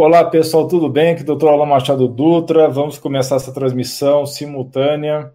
[0.00, 1.10] Olá, pessoal, tudo bem?
[1.10, 1.48] Aqui é o Dr.
[1.48, 2.68] Alan Machado Dutra.
[2.68, 5.34] Vamos começar essa transmissão simultânea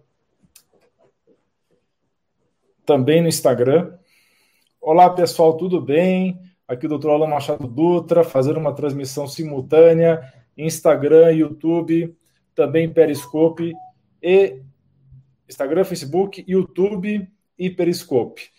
[2.86, 3.92] também no Instagram.
[4.80, 6.40] Olá, pessoal, tudo bem?
[6.66, 7.10] Aqui é o Dr.
[7.10, 12.16] Alan Machado Dutra, fazendo uma transmissão simultânea Instagram, YouTube,
[12.54, 13.70] também Periscope
[14.22, 14.62] e
[15.46, 18.50] Instagram, Facebook, YouTube e Periscope.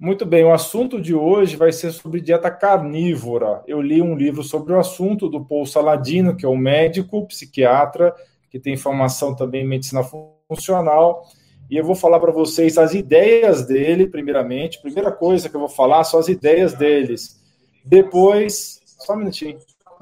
[0.00, 3.62] Muito bem, o assunto de hoje vai ser sobre dieta carnívora.
[3.66, 8.14] Eu li um livro sobre o assunto do Paul Saladino, que é um médico, psiquiatra,
[8.48, 10.02] que tem formação também em medicina
[10.48, 11.26] funcional,
[11.70, 14.80] e eu vou falar para vocês as ideias dele, primeiramente.
[14.80, 17.38] Primeira coisa que eu vou falar são as ideias deles.
[17.84, 19.58] Depois, só um minutinho.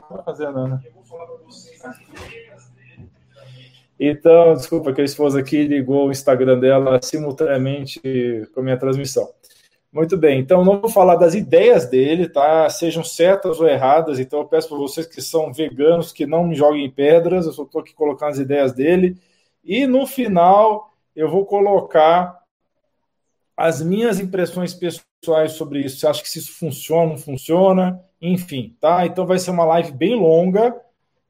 [0.08, 0.80] Não fazendo, Ana.
[3.98, 8.00] Então, desculpa que a esposa aqui ligou o Instagram dela simultaneamente
[8.54, 9.28] com a minha transmissão.
[9.90, 12.68] Muito bem, então não vou falar das ideias dele, tá?
[12.68, 16.54] Sejam certas ou erradas, então eu peço para vocês que são veganos que não me
[16.54, 19.16] joguem pedras, eu só estou aqui colocando as ideias dele.
[19.64, 22.38] E no final eu vou colocar
[23.56, 25.98] as minhas impressões pessoais sobre isso.
[25.98, 28.00] Você acha que isso funciona, não funciona?
[28.20, 29.06] Enfim, tá?
[29.06, 30.76] Então vai ser uma live bem longa.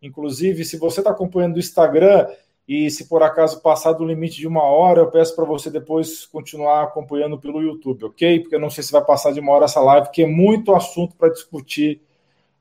[0.03, 2.27] Inclusive, se você está acompanhando do Instagram,
[2.69, 6.27] e se por acaso passar do limite de uma hora, eu peço para você depois
[6.27, 8.41] continuar acompanhando pelo YouTube, ok?
[8.41, 10.74] Porque eu não sei se vai passar de uma hora essa live, porque é muito
[10.74, 12.02] assunto para discutir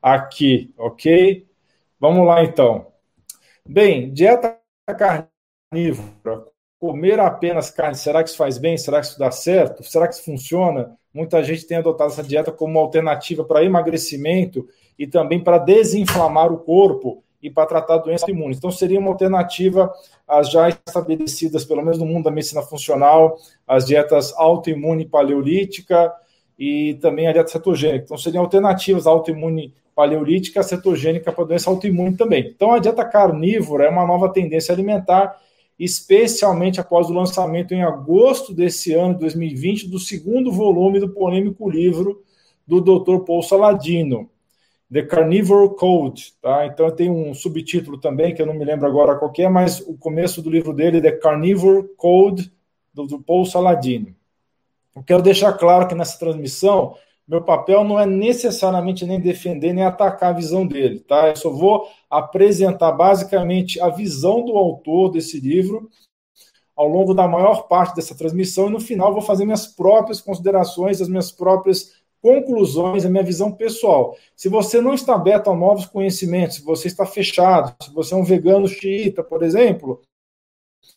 [0.00, 1.46] aqui, ok?
[2.00, 2.86] Vamos lá então.
[3.68, 6.46] Bem, dieta carnívora,
[6.80, 8.78] comer apenas carne, será que isso faz bem?
[8.78, 9.82] Será que isso dá certo?
[9.82, 10.96] Será que isso funciona?
[11.12, 14.66] Muita gente tem adotado essa dieta como uma alternativa para emagrecimento
[14.98, 18.58] e também para desinflamar o corpo e para tratar doenças imunes.
[18.58, 19.92] Então, seria uma alternativa
[20.26, 23.36] às já estabelecidas, pelo menos no mundo da medicina funcional,
[23.66, 26.12] as dietas autoimune paleolítica
[26.58, 28.04] e também a dieta cetogênica.
[28.04, 32.52] Então, seriam alternativas autoimune paleolítica, cetogênica para doença autoimune também.
[32.54, 35.36] Então, a dieta carnívora é uma nova tendência alimentar,
[35.78, 42.22] especialmente após o lançamento em agosto desse ano, 2020, do segundo volume do polêmico livro
[42.66, 43.24] do Dr.
[43.24, 44.28] Paul Saladino.
[44.92, 46.66] The Carnivore Code, tá?
[46.66, 49.96] Então tem um subtítulo também que eu não me lembro agora qual é, mas o
[49.96, 52.50] começo do livro dele é The Carnivore Code
[52.92, 54.14] do, do Paul Saladino.
[54.96, 56.96] Eu quero deixar claro que nessa transmissão
[57.28, 61.28] meu papel não é necessariamente nem defender nem atacar a visão dele, tá?
[61.28, 65.90] Eu só vou apresentar basicamente a visão do autor desse livro
[66.74, 71.02] ao longo da maior parte dessa transmissão e no final vou fazer minhas próprias considerações,
[71.02, 74.16] as minhas próprias conclusões, a minha visão pessoal.
[74.34, 78.16] Se você não está aberto a novos conhecimentos, se você está fechado, se você é
[78.16, 80.00] um vegano xiita, por exemplo,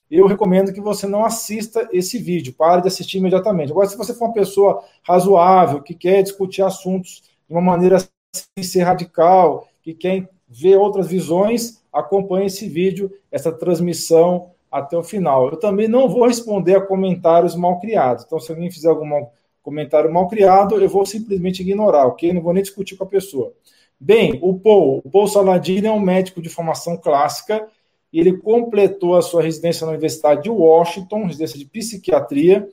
[0.10, 3.72] eu recomendo que você não assista esse vídeo, pare de assistir imediatamente.
[3.72, 7.98] Agora, se você for uma pessoa razoável, que quer discutir assuntos de uma maneira
[8.36, 15.04] sem ser radical, que quer ver outras visões, acompanhe esse vídeo, essa transmissão até o
[15.04, 15.50] final.
[15.50, 18.26] Eu também não vou responder a comentários mal criados.
[18.26, 19.28] Então, se alguém fizer alguma
[19.62, 22.34] comentário mal criado, eu vou simplesmente ignorar, ok?
[22.34, 23.54] Não vou nem discutir com a pessoa.
[24.00, 27.68] Bem, o Paul, o Paul Saladino é um médico de formação clássica
[28.12, 32.68] e ele completou a sua residência na Universidade de Washington, residência de psiquiatria.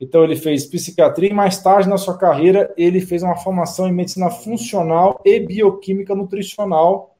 [0.00, 3.92] Então ele fez psiquiatria e mais tarde na sua carreira ele fez uma formação em
[3.92, 7.16] medicina funcional e bioquímica nutricional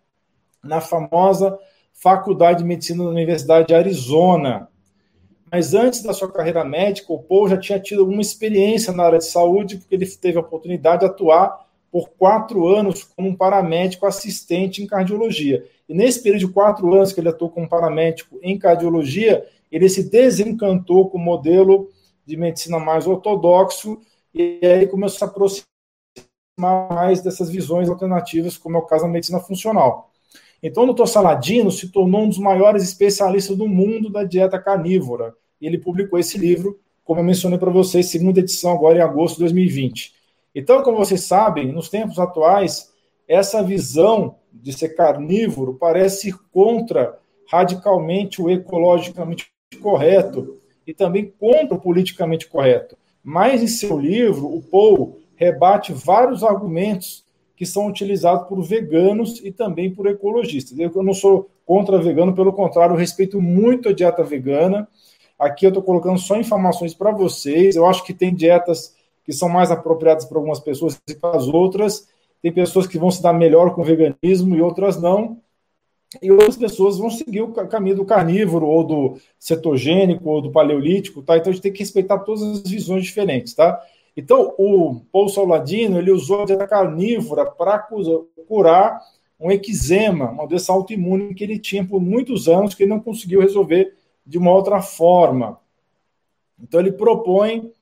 [0.63, 1.59] na famosa
[1.93, 4.69] Faculdade de Medicina da Universidade de Arizona,
[5.51, 9.19] mas antes da sua carreira médica, o Paul já tinha tido alguma experiência na área
[9.19, 14.07] de saúde, porque ele teve a oportunidade de atuar por quatro anos como um paramédico
[14.07, 15.65] assistente em cardiologia.
[15.89, 20.09] E nesse período de quatro anos que ele atuou como paramédico em cardiologia, ele se
[20.09, 21.91] desencantou com o modelo
[22.27, 24.01] de medicina mais ortodoxo
[24.35, 29.11] e aí começou a se aproximar mais dessas visões alternativas, como é o caso da
[29.11, 30.08] medicina funcional.
[30.63, 31.07] Então, o Dr.
[31.07, 35.35] Saladino se tornou um dos maiores especialistas do mundo da dieta carnívora.
[35.61, 39.37] E ele publicou esse livro, como eu mencionei para vocês, segunda edição, agora em agosto
[39.37, 40.15] de 2020.
[40.55, 42.93] Então, como vocês sabem, nos tempos atuais,
[43.27, 47.19] essa visão de ser carnívoro parece ir contra
[47.51, 49.51] radicalmente o ecologicamente
[49.81, 52.97] correto e também contra o politicamente correto.
[53.23, 57.25] Mas em seu livro, o Paul rebate vários argumentos
[57.59, 60.79] que são utilizados por veganos e também por ecologistas.
[60.79, 64.87] Eu não sou contra vegano, pelo contrário, eu respeito muito a dieta vegana.
[65.37, 67.75] Aqui eu estou colocando só informações para vocês.
[67.75, 68.95] Eu acho que tem dietas
[69.25, 72.07] que são mais apropriadas para algumas pessoas e para as outras.
[72.41, 75.39] Tem pessoas que vão se dar melhor com o veganismo e outras não.
[76.23, 81.23] E outras pessoas vão seguir o caminho do carnívoro, ou do cetogênico, ou do paleolítico,
[81.23, 81.37] tá?
[81.37, 83.83] Então a gente tem que respeitar todas as visões diferentes, tá?
[84.19, 87.79] Então, o Paul Saladino ele usou a dieta carnívora para
[88.49, 89.01] curar
[89.39, 93.41] um eczema, uma doença autoimune que ele tinha por muitos anos, que ele não conseguiu
[93.41, 93.95] resolver
[94.27, 95.61] de uma outra forma.
[96.61, 97.73] Então, ele propõe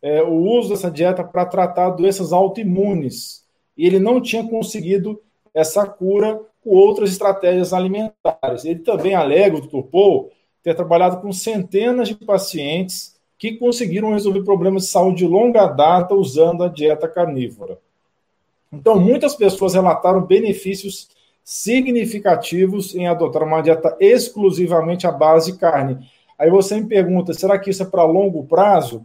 [0.00, 3.44] é, o uso dessa dieta para tratar doenças autoimunes.
[3.76, 5.20] E ele não tinha conseguido
[5.52, 8.64] essa cura com outras estratégias alimentares.
[8.64, 9.82] Ele também alega, o Dr.
[9.90, 13.11] Paul, ter trabalhado com centenas de pacientes
[13.42, 17.76] que conseguiram resolver problemas de saúde de longa data usando a dieta carnívora.
[18.72, 21.08] Então, muitas pessoas relataram benefícios
[21.42, 26.08] significativos em adotar uma dieta exclusivamente à base de carne.
[26.38, 29.04] Aí você me pergunta, será que isso é para longo prazo?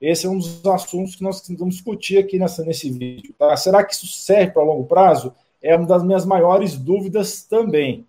[0.00, 3.34] Esse é um dos assuntos que nós vamos discutir aqui nessa, nesse vídeo.
[3.36, 3.56] Tá?
[3.56, 5.34] Será que isso serve para longo prazo?
[5.60, 8.06] É uma das minhas maiores dúvidas também.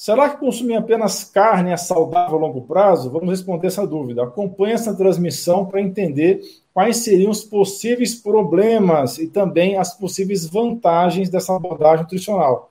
[0.00, 3.10] Será que consumir apenas carne é saudável a longo prazo?
[3.10, 4.22] Vamos responder essa dúvida.
[4.22, 6.40] Acompanhe essa transmissão para entender
[6.72, 12.70] quais seriam os possíveis problemas e também as possíveis vantagens dessa abordagem nutricional.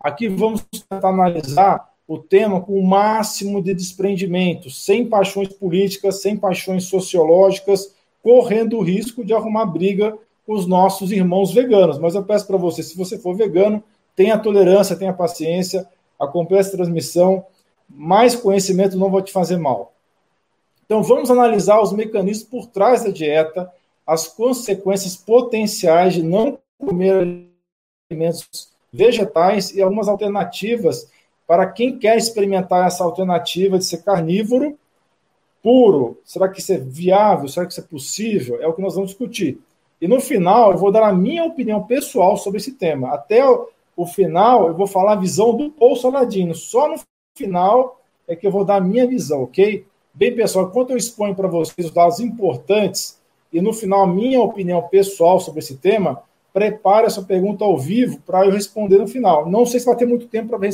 [0.00, 6.36] Aqui vamos tentar analisar o tema com o máximo de desprendimento, sem paixões políticas, sem
[6.36, 12.00] paixões sociológicas, correndo o risco de arrumar briga com os nossos irmãos veganos.
[12.00, 13.80] Mas eu peço para você, se você for vegano,
[14.16, 15.86] tenha tolerância, tenha paciência,
[16.18, 17.44] acompanhe essa transmissão.
[17.88, 19.92] Mais conhecimento não vai te fazer mal.
[20.84, 23.70] Então, vamos analisar os mecanismos por trás da dieta,
[24.06, 27.48] as consequências potenciais de não comer
[28.10, 31.10] alimentos vegetais e algumas alternativas
[31.46, 34.78] para quem quer experimentar essa alternativa de ser carnívoro
[35.62, 36.18] puro.
[36.24, 37.48] Será que isso é viável?
[37.48, 38.62] Será que isso é possível?
[38.62, 39.58] É o que nós vamos discutir.
[40.00, 43.14] E no final, eu vou dar a minha opinião pessoal sobre esse tema.
[43.14, 43.42] Até
[43.96, 46.54] o final, eu vou falar a visão do Paul Saladino.
[46.54, 46.96] Só no
[47.36, 49.86] final é que eu vou dar a minha visão, ok?
[50.12, 53.18] Bem, pessoal, enquanto eu exponho para vocês os dados importantes
[53.52, 58.20] e no final a minha opinião pessoal sobre esse tema, prepare essa pergunta ao vivo
[58.20, 59.48] para eu responder no final.
[59.50, 60.70] Não sei se vai ter muito tempo para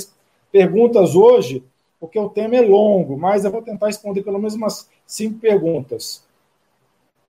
[0.53, 1.65] perguntas hoje,
[1.99, 6.23] porque o tema é longo, mas eu vou tentar responder pelo menos umas cinco perguntas.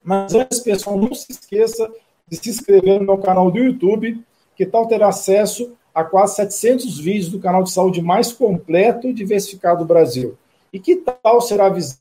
[0.04, 1.90] Mas antes, pessoal, não se esqueça
[2.28, 4.22] de se inscrever no meu canal do YouTube,
[4.56, 9.14] que tal ter acesso a quase 700 vídeos do canal de saúde mais completo e
[9.14, 10.38] diversificado do Brasil.
[10.72, 12.00] E que tal será avisado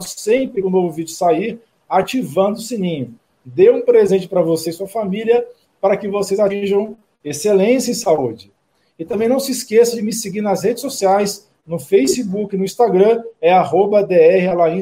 [0.00, 3.14] sempre que um novo vídeo sair, ativando o sininho.
[3.44, 5.46] Dê um presente para você e sua família
[5.80, 8.52] para que vocês atinjam excelência em saúde.
[8.98, 13.22] E também não se esqueça de me seguir nas redes sociais, no Facebook, no Instagram,
[13.40, 14.06] é arroba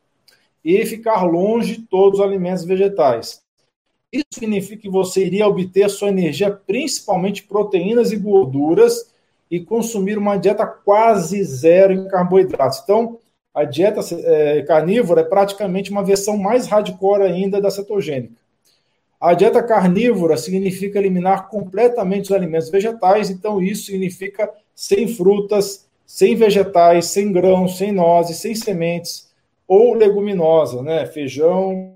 [0.64, 3.42] e ficar longe de todos os alimentos vegetais.
[4.12, 9.12] Isso significa que você iria obter sua energia principalmente proteínas e gorduras
[9.50, 12.80] e consumir uma dieta quase zero em carboidratos.
[12.82, 13.18] Então,
[13.54, 18.39] a dieta é, carnívora é praticamente uma versão mais hardcore ainda da cetogênica.
[19.20, 26.34] A dieta carnívora significa eliminar completamente os alimentos vegetais, então isso significa sem frutas, sem
[26.34, 29.28] vegetais, sem grãos, sem nozes, sem sementes
[29.68, 31.94] ou leguminosa, né, feijão,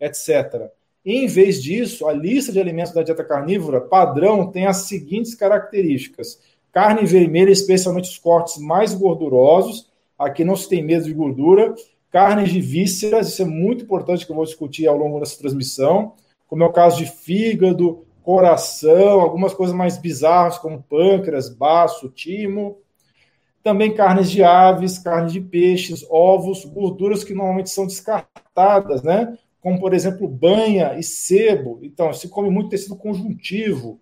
[0.00, 0.70] etc.
[1.04, 6.40] Em vez disso, a lista de alimentos da dieta carnívora padrão tem as seguintes características:
[6.72, 11.74] carne vermelha, especialmente os cortes mais gordurosos, aqui não se tem medo de gordura,
[12.10, 16.14] carnes de vísceras, isso é muito importante que eu vou discutir ao longo dessa transmissão
[16.52, 22.76] como é o caso de fígado, coração, algumas coisas mais bizarras, como pâncreas, baço, timo.
[23.62, 29.34] Também carnes de aves, carnes de peixes, ovos, gorduras que normalmente são descartadas, né?
[29.62, 31.78] Como, por exemplo, banha e sebo.
[31.80, 33.98] Então, se come muito tecido conjuntivo,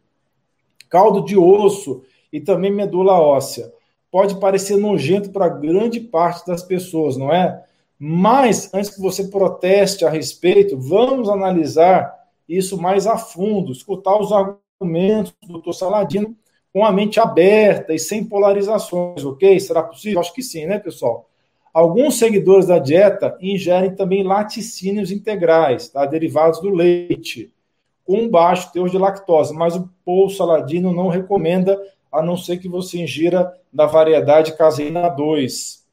[0.89, 2.03] caldo de osso
[2.33, 3.73] e também medula óssea.
[4.11, 7.63] Pode parecer nojento para grande parte das pessoas, não é?
[7.97, 12.19] Mas, antes que você proteste a respeito, vamos analisar
[12.57, 16.37] isso mais a fundo, escutar os argumentos do doutor Saladino
[16.73, 19.59] com a mente aberta e sem polarizações, ok?
[19.59, 20.21] Será possível?
[20.21, 21.29] Acho que sim, né, pessoal?
[21.73, 26.05] Alguns seguidores da dieta ingerem também laticínios integrais, tá?
[26.05, 27.53] derivados do leite,
[28.05, 31.81] com baixo teor de lactose, mas o Paul Saladino não recomenda,
[32.11, 35.87] a não ser que você ingira da variedade caseína 2.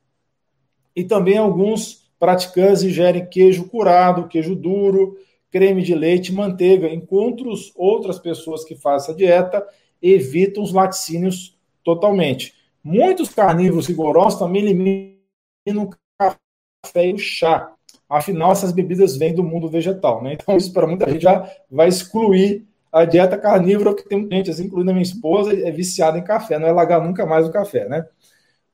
[0.96, 5.16] E também alguns praticantes ingerem queijo curado, queijo duro,
[5.52, 9.66] creme de leite, manteiga, enquanto outras pessoas que fazem essa dieta
[10.02, 12.54] evitam os laticínios totalmente.
[12.84, 17.74] Muitos carnívoros rigorosos também eliminam o café e o chá.
[18.10, 20.34] Afinal, essas bebidas vêm do mundo vegetal, né?
[20.34, 24.66] Então, isso para muita gente já vai excluir a dieta carnívora, que tem gente, assim,
[24.66, 27.88] incluindo a minha esposa, é viciada em café, não é largar nunca mais o café,
[27.90, 28.06] né?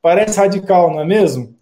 [0.02, 1.58] Parece radical, não é mesmo?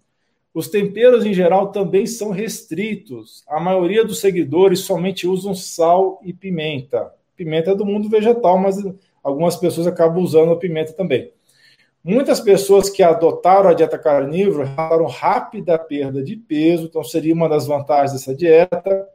[0.54, 3.42] Os temperos em geral também são restritos.
[3.48, 7.12] A maioria dos seguidores somente usam sal e pimenta.
[7.34, 8.76] Pimenta é do mundo vegetal, mas
[9.22, 11.32] algumas pessoas acabam usando a pimenta também.
[12.04, 17.48] Muitas pessoas que adotaram a dieta carnívora relataram rápida perda de peso, então seria uma
[17.48, 19.08] das vantagens dessa dieta.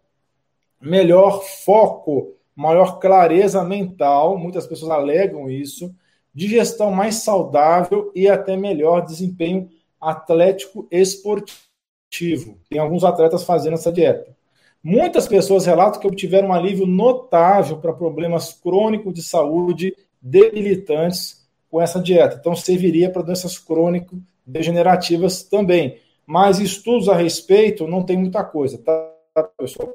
[0.82, 5.94] Melhor foco, maior clareza mental, muitas pessoas alegam isso.
[6.34, 12.58] Digestão mais saudável e até melhor desempenho atlético esportivo.
[12.70, 14.36] Tem alguns atletas fazendo essa dieta.
[14.84, 21.82] Muitas pessoas relatam que obtiveram um alívio notável para problemas crônicos de saúde debilitantes com
[21.82, 22.38] essa dieta.
[22.40, 26.00] Então, serviria para doenças crônico-degenerativas também.
[26.26, 29.94] Mas estudos a respeito não tem muita coisa, tá, pessoal?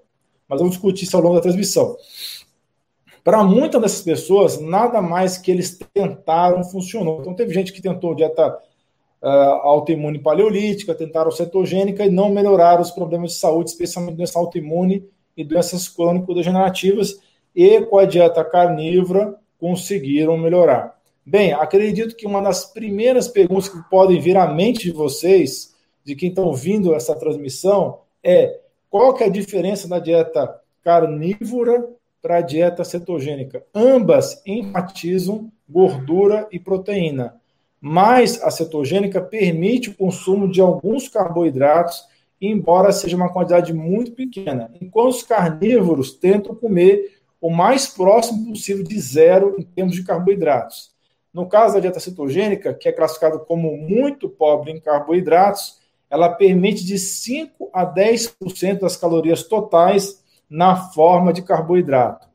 [0.48, 1.96] Mas vamos discutir isso ao longo da transmissão.
[3.24, 7.20] Para muitas dessas pessoas, nada mais que eles tentaram funcionou.
[7.20, 8.58] Então, teve gente que tentou dieta
[9.22, 9.26] uh,
[9.62, 15.44] autoimune paleolítica, tentaram cetogênica e não melhoraram os problemas de saúde, especialmente doença autoimune e
[15.44, 17.18] doenças crônico-degenerativas,
[17.54, 20.98] e com a dieta carnívora conseguiram melhorar.
[21.24, 25.72] Bem, acredito que uma das primeiras perguntas que podem vir à mente de vocês,
[26.04, 28.58] de quem está ouvindo essa transmissão, é
[28.90, 31.88] qual que é a diferença da dieta carnívora
[32.20, 33.64] para a dieta cetogênica?
[33.72, 37.40] Ambas enfatizam gordura e proteína
[37.84, 42.06] mas a cetogênica permite o consumo de alguns carboidratos,
[42.40, 48.84] embora seja uma quantidade muito pequena, enquanto os carnívoros tentam comer o mais próximo possível
[48.84, 50.92] de zero em termos de carboidratos.
[51.34, 56.84] No caso da dieta cetogênica, que é classificada como muito pobre em carboidratos, ela permite
[56.84, 62.28] de 5 a 10% das calorias totais na forma de carboidrato.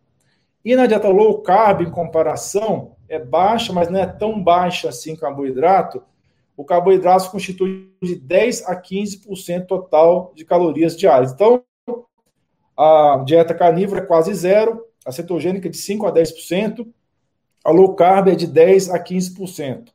[0.65, 5.15] E na dieta low carb, em comparação, é baixa, mas não é tão baixa assim
[5.15, 6.03] carboidrato.
[6.55, 11.31] O carboidrato constitui de 10 a 15% total de calorias diárias.
[11.31, 11.63] Então,
[12.75, 16.87] a dieta carnívora é quase zero, a cetogênica é de 5 a 10%,
[17.63, 19.89] a low carb é de 10 a 15%.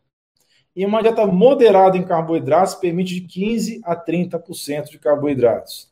[0.74, 5.90] E uma dieta moderada em carboidratos permite de 15 a 30% de carboidratos.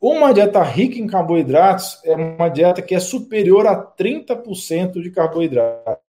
[0.00, 6.09] Uma dieta rica em carboidratos é uma dieta que é superior a 30% de carboidratos.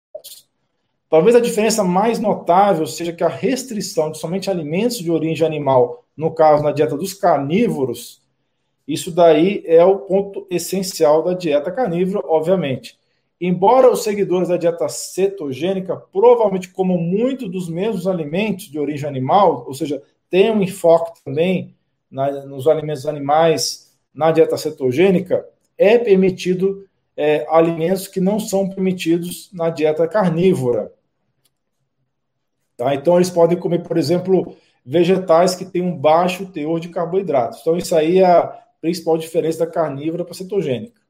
[1.12, 6.07] Talvez a diferença mais notável seja que a restrição de somente alimentos de origem animal,
[6.16, 8.23] no caso na dieta dos carnívoros,
[8.88, 12.99] isso daí é o ponto essencial da dieta carnívora, obviamente.
[13.38, 19.66] Embora os seguidores da dieta cetogênica provavelmente comam muito dos mesmos alimentos de origem animal,
[19.66, 21.75] ou seja, tenham um enfoque também
[22.11, 29.50] na, nos alimentos animais na dieta cetogênica, é permitido é, alimentos que não são permitidos
[29.52, 30.90] na dieta carnívora.
[32.83, 32.97] Tá?
[32.97, 37.61] Então, eles podem comer, por exemplo, vegetais que têm um baixo teor de carboidratos.
[37.61, 41.01] Então, isso aí é a principal diferença da carnívora para a cetogênica.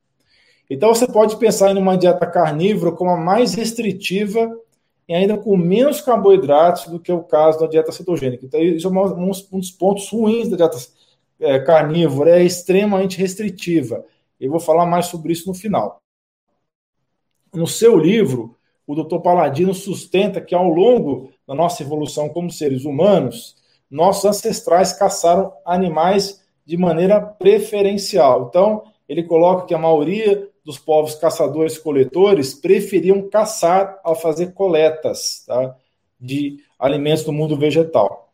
[0.69, 4.55] Então, você pode pensar em uma dieta carnívora como a mais restritiva
[5.09, 8.45] e ainda com menos carboidratos do que o caso da dieta cetogênica.
[8.45, 10.77] Então, isso é um, um dos pontos ruins da dieta
[11.41, 14.05] é, carnívora, é extremamente restritiva.
[14.39, 16.03] Eu vou falar mais sobre isso no final.
[17.55, 19.21] No seu livro, o Dr.
[19.21, 23.57] Paladino sustenta que ao longo da nossa evolução como seres humanos,
[23.91, 28.47] nossos ancestrais caçaram animais de maneira preferencial.
[28.49, 35.77] Então, ele coloca que a maioria dos povos caçadores-coletores preferiam caçar ao fazer coletas tá,
[36.21, 38.33] de alimentos do mundo vegetal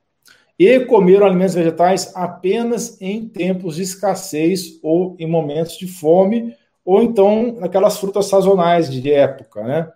[0.58, 7.00] e comeram alimentos vegetais apenas em tempos de escassez ou em momentos de fome, ou
[7.00, 9.62] então naquelas frutas sazonais de época.
[9.62, 9.88] Né?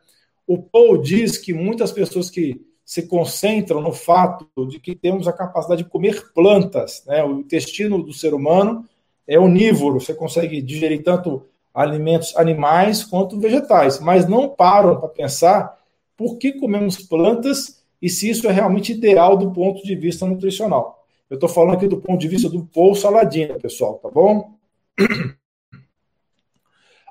[0.47, 2.61] O Paul diz que muitas pessoas que
[2.93, 7.25] se concentram no fato de que temos a capacidade de comer plantas, né?
[7.25, 8.85] o intestino do ser humano
[9.27, 15.79] é onívoro, você consegue digerir tanto alimentos animais quanto vegetais, mas não param para pensar
[16.19, 21.03] por que comemos plantas e se isso é realmente ideal do ponto de vista nutricional.
[21.31, 24.53] Eu estou falando aqui do ponto de vista do Paul Saladino, pessoal, tá bom?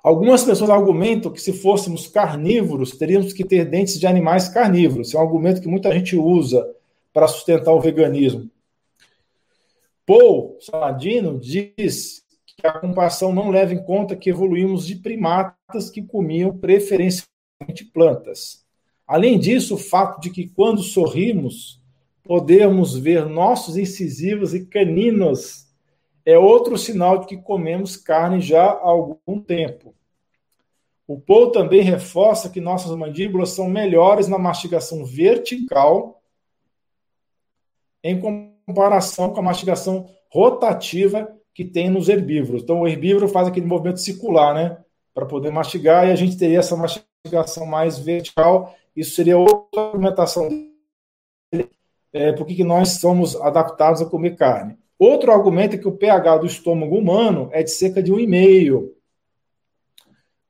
[0.03, 5.07] Algumas pessoas argumentam que se fôssemos carnívoros, teríamos que ter dentes de animais carnívoros.
[5.07, 6.67] Esse é um argumento que muita gente usa
[7.13, 8.49] para sustentar o veganismo.
[10.05, 16.01] Paul Saladino diz que a comparação não leva em conta que evoluímos de primatas que
[16.01, 18.65] comiam preferencialmente plantas.
[19.07, 21.79] Além disso, o fato de que quando sorrimos,
[22.23, 25.67] podemos ver nossos incisivos e caninos
[26.25, 29.95] é outro sinal de que comemos carne já há algum tempo.
[31.07, 36.21] O Paul também reforça que nossas mandíbulas são melhores na mastigação vertical
[38.03, 42.63] em comparação com a mastigação rotativa que tem nos herbívoros.
[42.63, 44.77] Então, o herbívoro faz aquele movimento circular, né?
[45.13, 48.73] Para poder mastigar, e a gente teria essa mastigação mais vertical.
[48.95, 50.47] Isso seria outra argumentação
[51.51, 51.69] dele,
[52.13, 54.77] é, por que nós somos adaptados a comer carne.
[55.01, 58.91] Outro argumento é que o pH do estômago humano é de cerca de 1,5.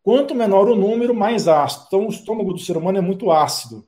[0.03, 1.85] Quanto menor o número, mais ácido.
[1.87, 3.87] Então, o estômago do ser humano é muito ácido.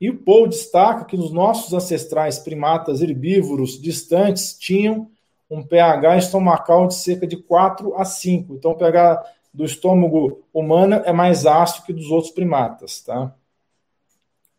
[0.00, 5.08] E o Paul destaca que os nossos ancestrais primatas herbívoros distantes tinham
[5.48, 8.54] um pH estomacal de cerca de 4 a 5.
[8.54, 9.22] Então, o pH
[9.54, 13.32] do estômago humano é mais ácido que dos outros primatas, tá?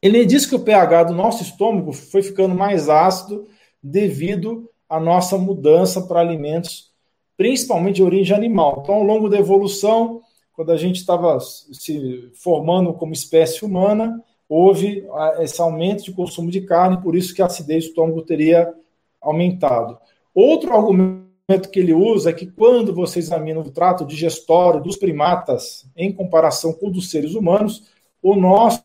[0.02, 3.50] Ele diz que o pH do nosso estômago foi ficando mais ácido
[3.84, 6.92] devido à nossa mudança para alimentos,
[7.38, 8.82] principalmente de origem animal.
[8.84, 10.22] Então, ao longo da evolução,
[10.52, 15.08] quando a gente estava se formando como espécie humana, houve
[15.40, 18.74] esse aumento de consumo de carne, por isso que a acidez do estômago teria
[19.22, 19.98] aumentado.
[20.36, 25.90] Outro argumento que ele usa é que quando você examina o trato digestório dos primatas
[25.96, 27.90] em comparação com o dos seres humanos,
[28.22, 28.84] o nosso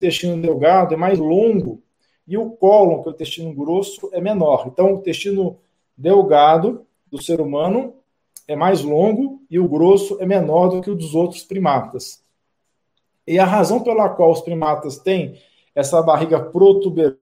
[0.00, 1.83] intestino delgado é mais longo
[2.26, 4.66] e o cólon, que é o intestino grosso, é menor.
[4.66, 5.58] Então, o intestino
[5.96, 7.94] delgado do ser humano
[8.48, 12.22] é mais longo e o grosso é menor do que o dos outros primatas.
[13.26, 15.38] E a razão pela qual os primatas têm
[15.74, 17.18] essa barriga protuberante,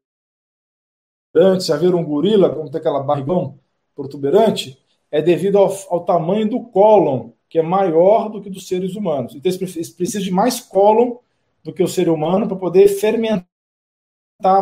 [1.61, 3.59] já viram um gorila, como tem aquela barrigão
[3.95, 4.79] protuberante,
[5.11, 9.35] é devido ao, ao tamanho do cólon, que é maior do que dos seres humanos.
[9.35, 11.17] Então, eles precisam de mais cólon
[11.63, 13.52] do que o ser humano para poder fermentar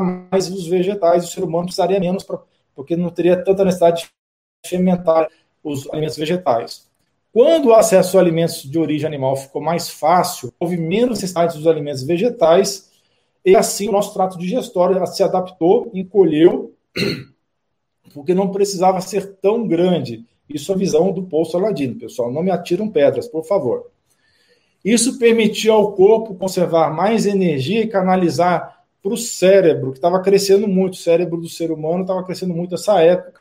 [0.00, 1.24] mais os vegetais.
[1.24, 2.38] O ser humano precisaria menos, pra,
[2.74, 5.28] porque não teria tanta necessidade de fermentar
[5.62, 6.88] os alimentos vegetais.
[7.32, 11.66] Quando o acesso a alimentos de origem animal ficou mais fácil, houve menos necessidade dos
[11.66, 12.90] alimentos vegetais,
[13.44, 16.74] e assim o nosso trato digestório se adaptou, encolheu,
[18.12, 20.24] porque não precisava ser tão grande.
[20.48, 22.32] Isso é a visão do Paul Saladino, pessoal.
[22.32, 23.86] Não me atiram pedras, por favor.
[24.84, 30.68] Isso permitiu ao corpo conservar mais energia e canalizar para o cérebro, que estava crescendo
[30.68, 30.94] muito.
[30.94, 33.40] O cérebro do ser humano estava crescendo muito nessa época.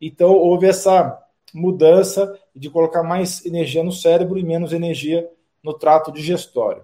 [0.00, 1.18] Então, houve essa
[1.54, 5.28] mudança de colocar mais energia no cérebro e menos energia
[5.62, 6.82] no trato digestório.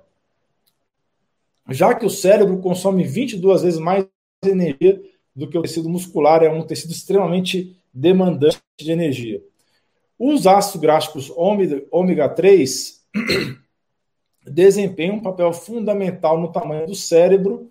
[1.68, 4.06] Já que o cérebro consome 22 vezes mais
[4.44, 5.02] energia
[5.34, 9.42] do que o tecido muscular, é um tecido extremamente demandante de energia.
[10.18, 11.32] Os ácidos gráficos
[11.90, 13.06] ômega 3
[14.46, 17.70] desempenham um papel fundamental no tamanho do cérebro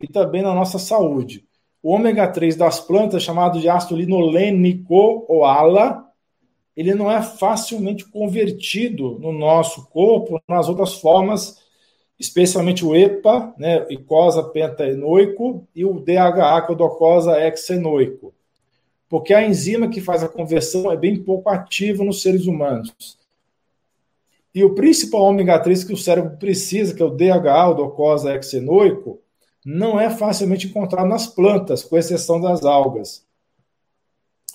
[0.00, 1.44] e também na nossa saúde.
[1.82, 6.06] O ômega 3 das plantas, chamado de ácido linolênico ou ALA,
[6.76, 11.58] ele não é facilmente convertido no nosso corpo nas outras formas,
[12.18, 16.72] especialmente o EPA, né, icosa pentaenoico, e o DHA, que
[17.30, 18.34] é hexenoico.
[19.08, 23.18] Porque a enzima que faz a conversão é bem pouco ativa nos seres humanos.
[24.54, 28.34] E o principal ômega 3 que o cérebro precisa, que é o DHA, o docosa
[28.34, 29.20] hexenoico,
[29.64, 33.26] não é facilmente encontrado nas plantas, com exceção das algas.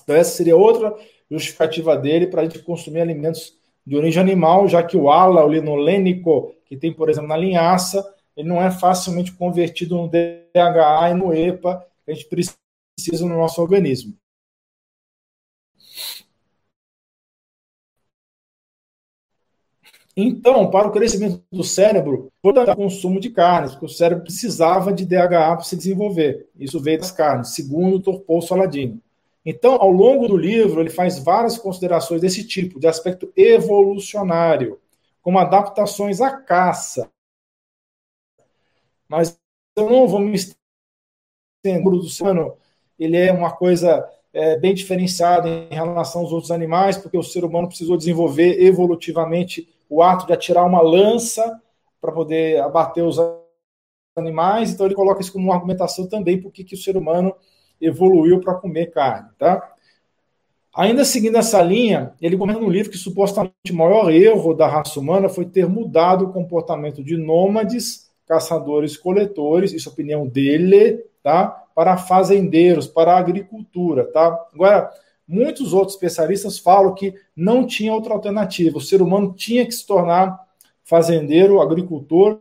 [0.04, 0.96] Então, essa seria outra
[1.30, 5.52] justificativa dele para a gente consumir alimentos de origem animal, já que o ala, o
[5.52, 11.14] linolênico, que tem, por exemplo, na linhaça, ele não é facilmente convertido no DHA e
[11.14, 14.16] no EPA que a gente precisa no nosso organismo.
[20.18, 24.94] Então, para o crescimento do cérebro, foi o consumo de carnes, porque o cérebro precisava
[24.94, 26.48] de DHA para se desenvolver.
[26.58, 29.02] Isso veio das carnes, segundo o Torpol Saladino.
[29.46, 34.80] Então, ao longo do livro, ele faz várias considerações desse tipo, de aspecto evolucionário,
[35.22, 37.12] como adaptações à caça.
[39.08, 39.38] Mas
[39.76, 40.66] eu não vou me estender.
[41.86, 42.58] O do
[42.98, 47.44] ele é uma coisa é, bem diferenciada em relação aos outros animais, porque o ser
[47.44, 51.62] humano precisou desenvolver evolutivamente o ato de atirar uma lança
[52.02, 53.18] para poder abater os
[54.16, 54.72] animais.
[54.72, 57.36] Então, ele coloca isso como uma argumentação também, porque que o ser humano
[57.80, 59.74] evoluiu para comer carne, tá?
[60.76, 65.00] Ainda seguindo essa linha, ele comenta no livro que supostamente o maior erro da raça
[65.00, 71.06] humana foi ter mudado o comportamento de nômades, caçadores, coletores, isso é a opinião dele,
[71.24, 71.48] tá?
[71.74, 74.48] Para fazendeiros, para a agricultura, tá?
[74.54, 74.92] Agora,
[75.28, 78.78] muitos outros especialistas falam que não tinha outra alternativa.
[78.78, 80.40] O ser humano tinha que se tornar
[80.84, 82.40] fazendeiro, agricultor,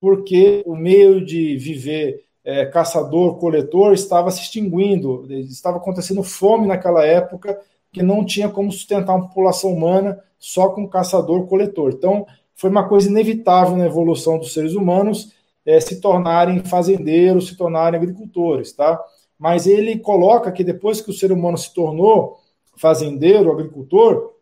[0.00, 7.58] porque o meio de viver é, caçador-coletor estava se extinguindo, estava acontecendo fome naquela época
[7.92, 11.92] que não tinha como sustentar uma população humana só com caçador-coletor.
[11.94, 15.32] Então, foi uma coisa inevitável na evolução dos seres humanos
[15.64, 19.02] é, se tornarem fazendeiros, se tornarem agricultores, tá?
[19.38, 22.38] Mas ele coloca que depois que o ser humano se tornou
[22.76, 24.34] fazendeiro, agricultor,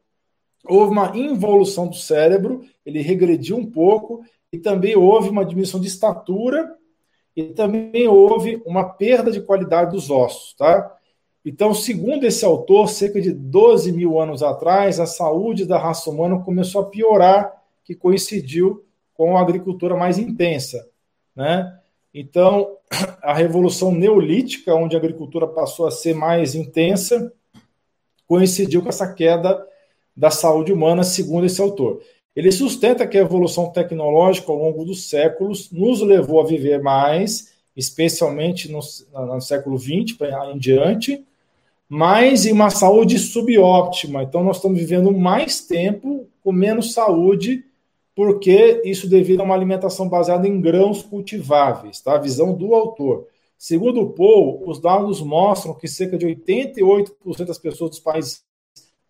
[0.67, 5.89] houve uma involução do cérebro, ele regrediu um pouco e também houve uma diminuição de
[5.89, 6.75] estatura
[7.37, 10.97] e também houve uma perda de qualidade dos ossos, tá?
[11.45, 16.41] Então, segundo esse autor, cerca de 12 mil anos atrás, a saúde da raça humana
[16.41, 17.53] começou a piorar,
[17.85, 20.89] que coincidiu com a agricultura mais intensa,
[21.37, 21.79] né?
[22.15, 22.77] Então,
[23.21, 27.33] a revolução neolítica, onde a agricultura passou a ser mais intensa,
[28.25, 29.67] coincidiu com essa queda
[30.17, 32.01] da saúde humana, segundo esse autor.
[32.37, 37.53] Ele sustenta que a evolução tecnológica ao longo dos séculos nos levou a viver mais,
[37.77, 38.81] especialmente no,
[39.13, 40.17] no século XX
[40.53, 41.25] em diante,
[41.89, 44.23] mas em uma saúde subóptima.
[44.23, 47.65] Então, nós estamos vivendo mais tempo com menos saúde,
[48.15, 52.15] porque isso devido a uma alimentação baseada em grãos cultiváveis, tá?
[52.15, 53.27] A visão do autor.
[53.59, 58.45] Segundo o Paul, os dados mostram que cerca de 88% das pessoas dos países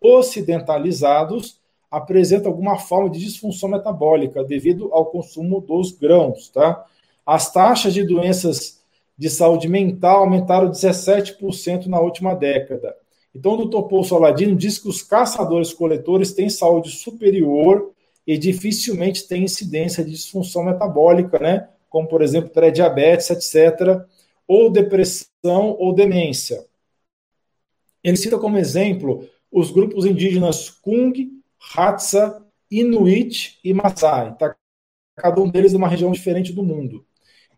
[0.01, 6.85] ocidentalizados apresentam alguma forma de disfunção metabólica devido ao consumo dos grãos, tá?
[7.25, 8.81] As taxas de doenças
[9.17, 12.95] de saúde mental aumentaram 17% na última década.
[13.33, 13.87] Então, o Dr.
[13.87, 17.91] Paul Saladino diz que os caçadores-coletores têm saúde superior
[18.25, 21.69] e dificilmente têm incidência de disfunção metabólica, né?
[21.89, 24.03] Como, por exemplo, pré-diabetes, etc.,
[24.47, 26.65] ou depressão ou demência.
[28.03, 31.13] Ele cita como exemplo os grupos indígenas Kung,
[31.75, 34.35] Hatsa, Inuit e Maasai.
[34.37, 34.55] Tá?
[35.15, 37.05] Cada um deles numa região diferente do mundo.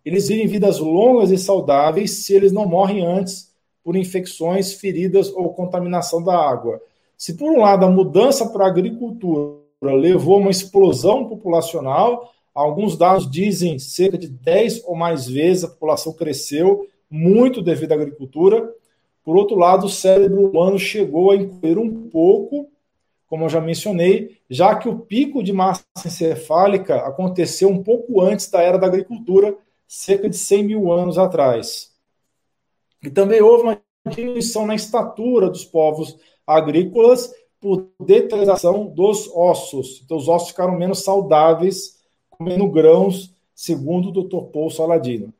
[0.06, 3.54] Eles vivem vidas longas e saudáveis se eles não morrem antes
[3.84, 6.82] por infecções, feridas ou contaminação da água.
[7.18, 12.98] Se, por um lado, a mudança para a agricultura levou a uma explosão populacional, alguns
[12.98, 18.74] dados dizem cerca de 10 ou mais vezes a população cresceu, muito devido à agricultura.
[19.24, 22.70] Por outro lado, o cérebro humano chegou a encolher um pouco,
[23.28, 28.50] como eu já mencionei, já que o pico de massa encefálica aconteceu um pouco antes
[28.50, 29.56] da era da agricultura,
[29.88, 31.92] cerca de 100 mil anos atrás.
[33.04, 40.02] E também houve uma diminuição na estatura dos povos agrícolas por deterioração dos ossos.
[40.04, 41.98] Então, os ossos ficaram menos saudáveis,
[42.30, 44.52] comendo grãos, segundo o Dr.
[44.52, 45.34] Paul Saladino.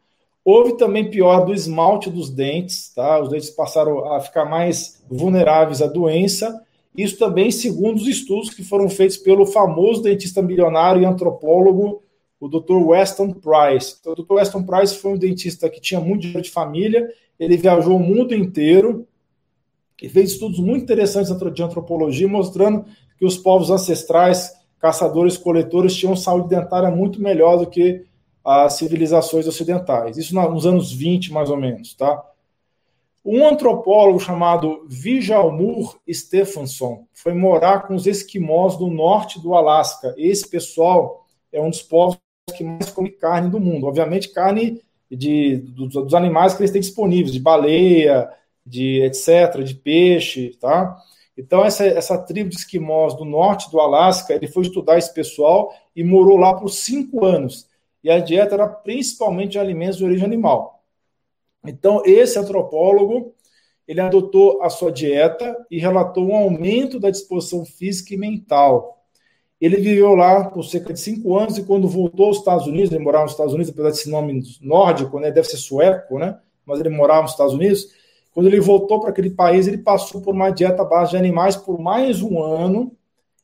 [0.44, 3.22] Houve também pior do esmalte dos dentes, tá?
[3.22, 6.64] Os dentes passaram a ficar mais vulneráveis à doença.
[6.96, 12.02] Isso também, segundo os estudos que foram feitos pelo famoso dentista milionário e antropólogo
[12.40, 12.76] o Dr.
[12.76, 13.98] Weston Price.
[14.00, 14.34] Então, o Dr.
[14.34, 17.08] Weston Price foi um dentista que tinha muito dinheiro de família,
[17.40, 19.08] ele viajou o mundo inteiro
[20.02, 22.86] e fez estudos muito interessantes de antropologia, mostrando
[23.18, 28.06] que os povos ancestrais, caçadores-coletores, tinham saúde dentária muito melhor do que
[28.44, 30.18] as civilizações ocidentais.
[30.18, 32.24] Isso nos anos 20, mais ou menos, tá?
[33.26, 40.16] Um antropólogo chamado Vijalmur Stephenson foi morar com os esquimós do norte do Alasca.
[40.18, 42.18] Esse pessoal é um dos povos
[42.56, 43.86] que mais come carne do mundo.
[43.86, 44.82] Obviamente, carne
[45.12, 48.30] de, dos, dos animais que eles têm disponíveis, de baleia,
[48.68, 50.98] de etc., de peixe, tá?
[51.38, 55.72] Então, essa, essa tribo de esquimós do norte do Alasca, ele foi estudar esse pessoal
[55.96, 57.68] e morou lá por cinco anos.
[58.04, 60.84] E a dieta era principalmente de alimentos de origem animal.
[61.66, 63.36] Então, esse antropólogo,
[63.88, 69.06] ele adotou a sua dieta e relatou um aumento da disposição física e mental.
[69.60, 73.04] Ele viveu lá por cerca de cinco anos e quando voltou aos Estados Unidos, ele
[73.04, 76.90] morava nos Estados Unidos, apesar desse nome nórdico, né, deve ser sueco, né, mas ele
[76.90, 77.88] morava nos Estados Unidos.
[78.38, 81.80] Quando ele voltou para aquele país, ele passou por uma dieta base de animais por
[81.80, 82.96] mais um ano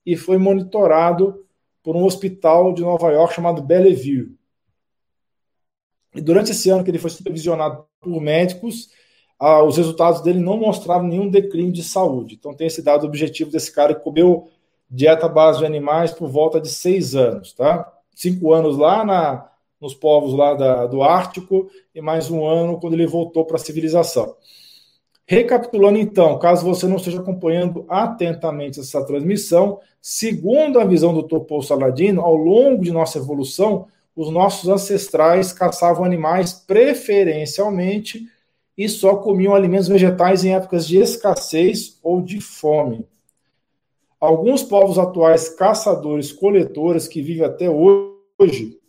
[0.06, 1.43] e foi monitorado
[1.82, 4.38] por um hospital de Nova York chamado Bellevue.
[6.13, 8.89] E durante esse ano que ele foi supervisionado por médicos,
[9.39, 12.36] ah, os resultados dele não mostravam nenhum declínio de saúde.
[12.36, 14.47] Então tem esse dado objetivo desse cara que comeu
[14.88, 17.91] dieta base de animais por volta de seis anos, tá?
[18.13, 19.49] Cinco anos lá na,
[19.82, 23.60] nos povos lá da, do Ártico e mais um ano quando ele voltou para a
[23.60, 24.36] civilização.
[25.25, 31.62] Recapitulando então, caso você não esteja acompanhando atentamente essa transmissão, segundo a visão do Topo
[31.62, 38.27] Saladino, ao longo de nossa evolução, os nossos ancestrais caçavam animais preferencialmente
[38.77, 43.07] e só comiam alimentos vegetais em épocas de escassez ou de fome.
[44.19, 48.79] Alguns povos atuais caçadores-coletores que vivem até hoje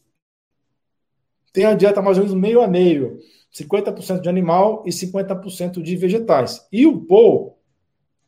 [1.53, 3.21] têm a dieta mais ou menos meio a meio,
[3.55, 6.67] 50% de animal e 50% de vegetais.
[6.73, 7.57] E o Paul,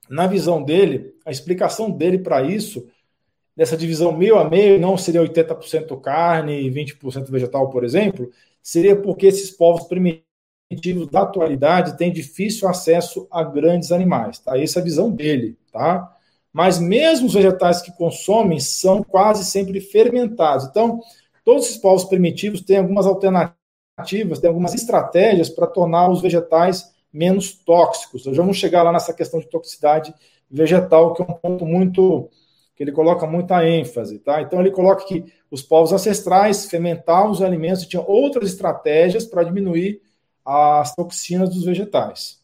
[0.08, 2.86] na visão dele, a explicação dele para isso
[3.56, 8.30] dessa divisão meio a meio, não seria 80% carne e 20% vegetal, por exemplo,
[8.62, 14.60] seria porque esses povos primitivos da atualidade têm difícil acesso a grandes animais, tá?
[14.60, 16.12] Essa é a visão dele, tá?
[16.52, 20.66] Mas mesmo os vegetais que consomem são quase sempre fermentados.
[20.66, 21.00] Então,
[21.44, 23.56] todos esses povos primitivos têm algumas alternativas,
[24.04, 28.24] têm algumas estratégias para tornar os vegetais menos tóxicos.
[28.24, 30.14] Já vamos chegar lá nessa questão de toxicidade
[30.50, 32.28] vegetal, que é um ponto muito
[32.74, 34.42] que ele coloca muita ênfase, tá?
[34.42, 39.44] Então ele coloca que os povos ancestrais fermentavam os alimentos e tinham outras estratégias para
[39.44, 40.02] diminuir
[40.44, 42.38] as toxinas dos vegetais.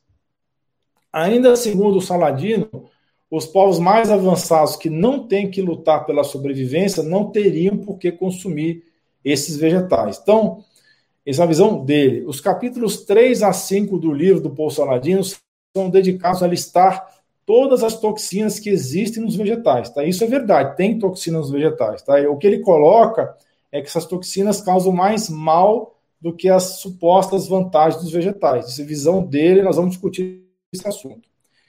[1.12, 2.88] Ainda segundo o Saladino,
[3.31, 8.11] os povos mais avançados que não têm que lutar pela sobrevivência não teriam por que
[8.11, 8.85] consumir
[9.23, 10.19] esses vegetais.
[10.23, 10.65] Então,
[11.24, 12.24] essa é a visão dele.
[12.26, 17.06] Os capítulos 3 a 5 do livro do Saladino são dedicados a listar
[17.46, 19.90] todas as toxinas que existem nos vegetais.
[19.90, 20.04] Tá?
[20.04, 22.02] Isso é verdade, tem toxinas nos vegetais.
[22.02, 22.18] Tá?
[22.28, 23.37] O que ele coloca
[23.70, 28.66] é que essas toxinas causam mais mal do que as supostas vantagens dos vegetais.
[28.66, 31.28] Essa é visão dele, nós vamos discutir esse assunto.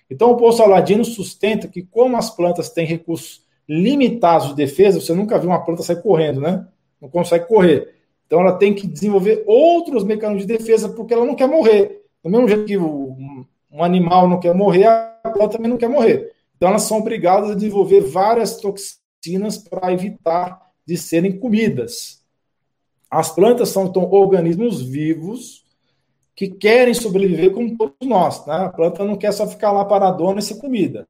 [0.10, 5.40] Então, o Saladino sustenta que, como as plantas têm recursos limitados de defesa, você nunca
[5.40, 6.68] viu uma planta sair correndo, né?
[7.02, 7.93] Não consegue correr.
[8.26, 12.02] Então, ela tem que desenvolver outros mecanismos de defesa porque ela não quer morrer.
[12.24, 16.34] Do mesmo jeito que um animal não quer morrer, a planta também não quer morrer.
[16.56, 22.24] Então, elas são obrigadas a desenvolver várias toxinas para evitar de serem comidas.
[23.10, 25.64] As plantas são então, organismos vivos
[26.36, 28.46] que querem sobreviver como todos nós.
[28.46, 28.56] Né?
[28.56, 31.08] A planta não quer só ficar lá paradona e ser comida.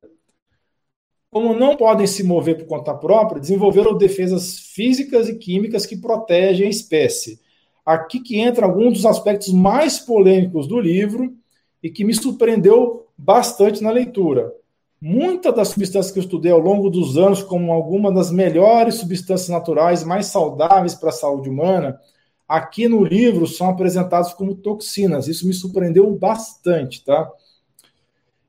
[1.34, 6.68] Como não podem se mover por conta própria, desenvolveram defesas físicas e químicas que protegem
[6.68, 7.40] a espécie.
[7.84, 11.34] Aqui que entra alguns dos aspectos mais polêmicos do livro
[11.82, 14.54] e que me surpreendeu bastante na leitura.
[15.02, 19.50] Muitas das substâncias que eu estudei ao longo dos anos, como algumas das melhores substâncias
[19.50, 22.00] naturais mais saudáveis para a saúde humana,
[22.48, 25.28] aqui no livro são apresentadas como toxinas.
[25.28, 27.28] Isso me surpreendeu bastante, tá?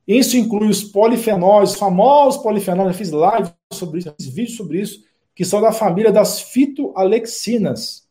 [0.07, 4.81] Isso inclui os polifenóis, os famosos polifenóis, já fiz live sobre isso, fiz vídeo sobre
[4.81, 5.03] isso,
[5.35, 8.07] que são da família das fitoalexinas.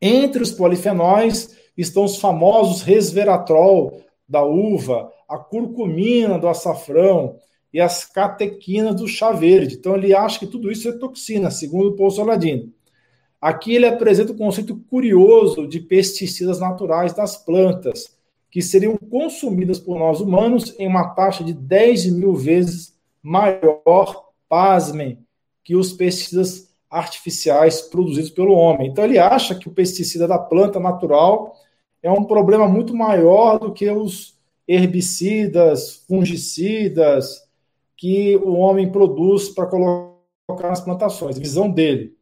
[0.00, 7.36] Entre os polifenóis estão os famosos resveratrol da uva, a curcumina do açafrão
[7.72, 9.76] e as catequinas do chá verde.
[9.76, 12.72] Então ele acha que tudo isso é toxina, segundo o Paul Saladino.
[13.40, 18.14] Aqui ele apresenta um conceito curioso de pesticidas naturais das plantas,
[18.50, 25.18] que seriam consumidas por nós humanos em uma taxa de 10 mil vezes maior, pasmem,
[25.62, 28.88] que os pesticidas artificiais produzidos pelo homem.
[28.88, 31.54] Então ele acha que o pesticida da planta natural
[32.02, 34.36] é um problema muito maior do que os
[34.66, 37.48] herbicidas, fungicidas
[37.96, 42.16] que o homem produz para colocar nas plantações, visão dele.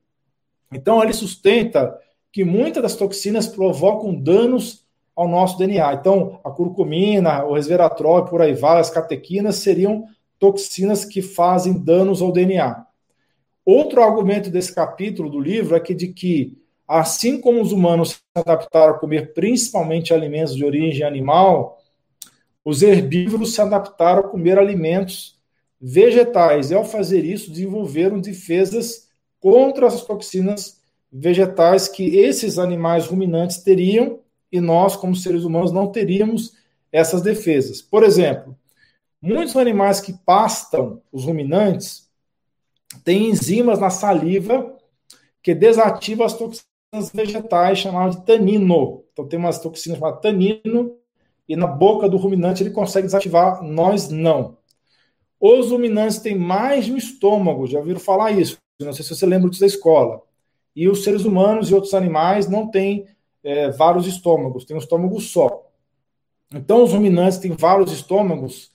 [0.72, 1.96] Então ele sustenta
[2.30, 4.86] que muitas das toxinas provocam danos
[5.18, 5.94] ao nosso DNA.
[5.94, 10.04] Então, a curcumina, o resveratrol por aí vai, as catequinas seriam
[10.38, 12.86] toxinas que fazem danos ao DNA.
[13.66, 18.20] Outro argumento desse capítulo do livro é que de que, assim como os humanos se
[18.32, 21.82] adaptaram a comer principalmente alimentos de origem animal,
[22.64, 25.36] os herbívoros se adaptaram a comer alimentos
[25.80, 29.08] vegetais e, ao fazer isso, desenvolveram defesas
[29.40, 30.80] contra as toxinas
[31.12, 36.54] vegetais que esses animais ruminantes teriam e nós, como seres humanos, não teríamos
[36.90, 37.82] essas defesas.
[37.82, 38.56] Por exemplo,
[39.20, 42.08] muitos animais que pastam, os ruminantes,
[43.04, 44.76] têm enzimas na saliva
[45.42, 49.04] que desativam as toxinas vegetais chamadas de tanino.
[49.12, 50.96] Então tem umas toxinas chamadas tanino
[51.48, 54.58] e na boca do ruminante ele consegue desativar, nós não.
[55.40, 58.58] Os ruminantes têm mais de um estômago, já ouviram falar isso?
[58.80, 60.20] Não sei se você lembra disso da escola.
[60.74, 63.06] E os seres humanos e outros animais não têm
[63.48, 65.66] é, vários estômagos, tem um estômago só.
[66.54, 68.70] Então, os ruminantes têm vários estômagos.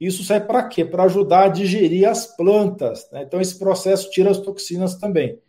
[0.00, 0.84] Isso serve para quê?
[0.84, 3.08] Para ajudar a digerir as plantas.
[3.10, 3.24] Né?
[3.24, 5.40] Então, esse processo tira as toxinas também.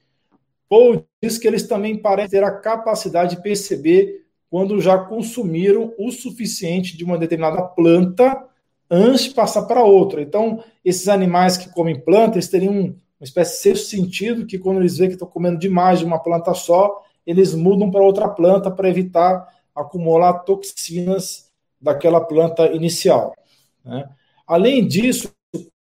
[0.67, 6.11] Paul diz que eles também parecem ter a capacidade de perceber quando já consumiram o
[6.11, 8.47] suficiente de uma determinada planta
[8.89, 10.23] antes de passar para outra.
[10.23, 14.79] Então, esses animais que comem plantas, eles teriam uma espécie de sexto sentido que quando
[14.79, 18.69] eles veem que estão comendo demais de uma planta só, eles mudam para outra planta
[18.69, 23.35] para evitar acumular toxinas daquela planta inicial.
[23.83, 24.07] Né?
[24.47, 25.31] Além disso,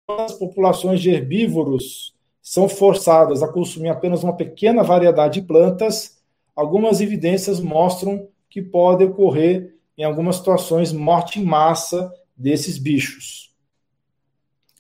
[0.08, 6.22] as populações de herbívoros são forçadas a consumir apenas uma pequena variedade de plantas,
[6.56, 13.54] algumas evidências mostram que pode ocorrer, em algumas situações, morte em massa desses bichos.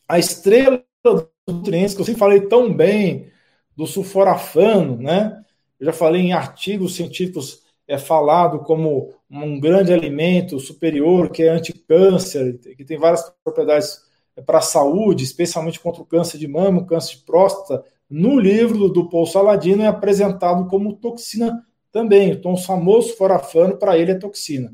[0.08, 3.32] A estrela dos nutrientes que eu sempre falei tão bem
[3.76, 5.42] do sulforafano, né?
[5.82, 11.50] Eu já falei em artigos científicos é falado como um grande alimento superior que é
[11.50, 14.00] anticâncer, que tem várias propriedades
[14.46, 17.84] para a saúde, especialmente contra o câncer de mama, câncer de próstata.
[18.08, 22.30] No livro do Paul Saladino é apresentado como toxina também.
[22.30, 24.72] Então, o famoso forafano, para ele, é toxina.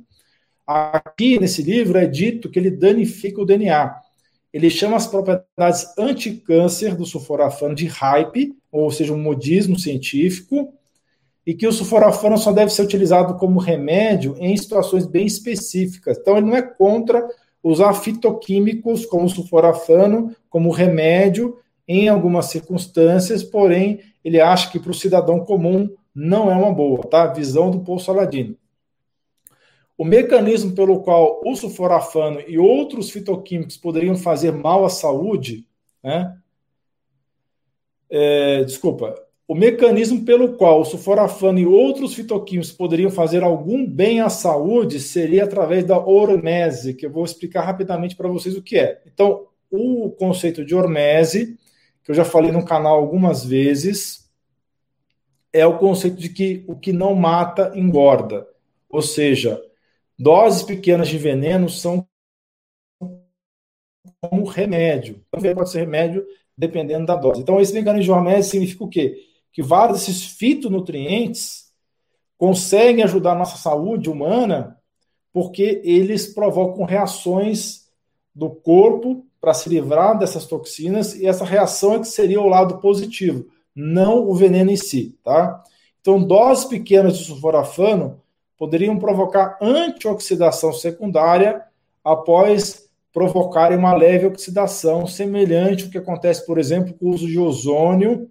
[0.67, 3.95] Aqui, nesse livro, é dito que ele danifica o DNA.
[4.51, 10.76] Ele chama as propriedades anticâncer do sulforafano de hype, ou seja, um modismo científico,
[11.47, 16.17] e que o sulforafano só deve ser utilizado como remédio em situações bem específicas.
[16.17, 17.25] Então, ele não é contra
[17.63, 21.57] usar fitoquímicos como o sulforafano como remédio
[21.87, 27.01] em algumas circunstâncias, porém, ele acha que para o cidadão comum não é uma boa,
[27.03, 27.27] tá?
[27.27, 28.57] Visão do Paul Saladino.
[29.97, 35.65] O mecanismo pelo qual o sulforafano e outros fitoquímicos poderiam fazer mal à saúde,
[36.03, 36.37] né?
[38.09, 44.19] É, desculpa, o mecanismo pelo qual o sulforafano e outros fitoquímicos poderiam fazer algum bem
[44.19, 48.77] à saúde seria através da hormese, que eu vou explicar rapidamente para vocês o que
[48.77, 49.01] é.
[49.05, 51.57] Então, o conceito de hormese,
[52.03, 54.29] que eu já falei no canal algumas vezes,
[55.53, 58.45] é o conceito de que o que não mata engorda.
[58.89, 59.61] Ou seja,
[60.17, 62.07] Doses pequenas de veneno são
[64.19, 65.23] como remédio.
[65.29, 66.25] Também pode ser remédio
[66.57, 67.39] dependendo da dose.
[67.39, 69.26] Então, esse mecanismo de hormese significa o quê?
[69.57, 71.71] Que vários desses fitonutrientes
[72.37, 74.77] conseguem ajudar a nossa saúde humana
[75.33, 77.87] porque eles provocam reações
[78.35, 82.77] do corpo para se livrar dessas toxinas e essa reação é que seria o lado
[82.77, 85.63] positivo, não o veneno em si, tá?
[86.01, 88.21] Então, doses pequenas de sulforafano
[88.59, 91.63] poderiam provocar antioxidação secundária
[92.03, 97.39] após provocarem uma leve oxidação, semelhante ao que acontece, por exemplo, com o uso de
[97.39, 98.29] ozônio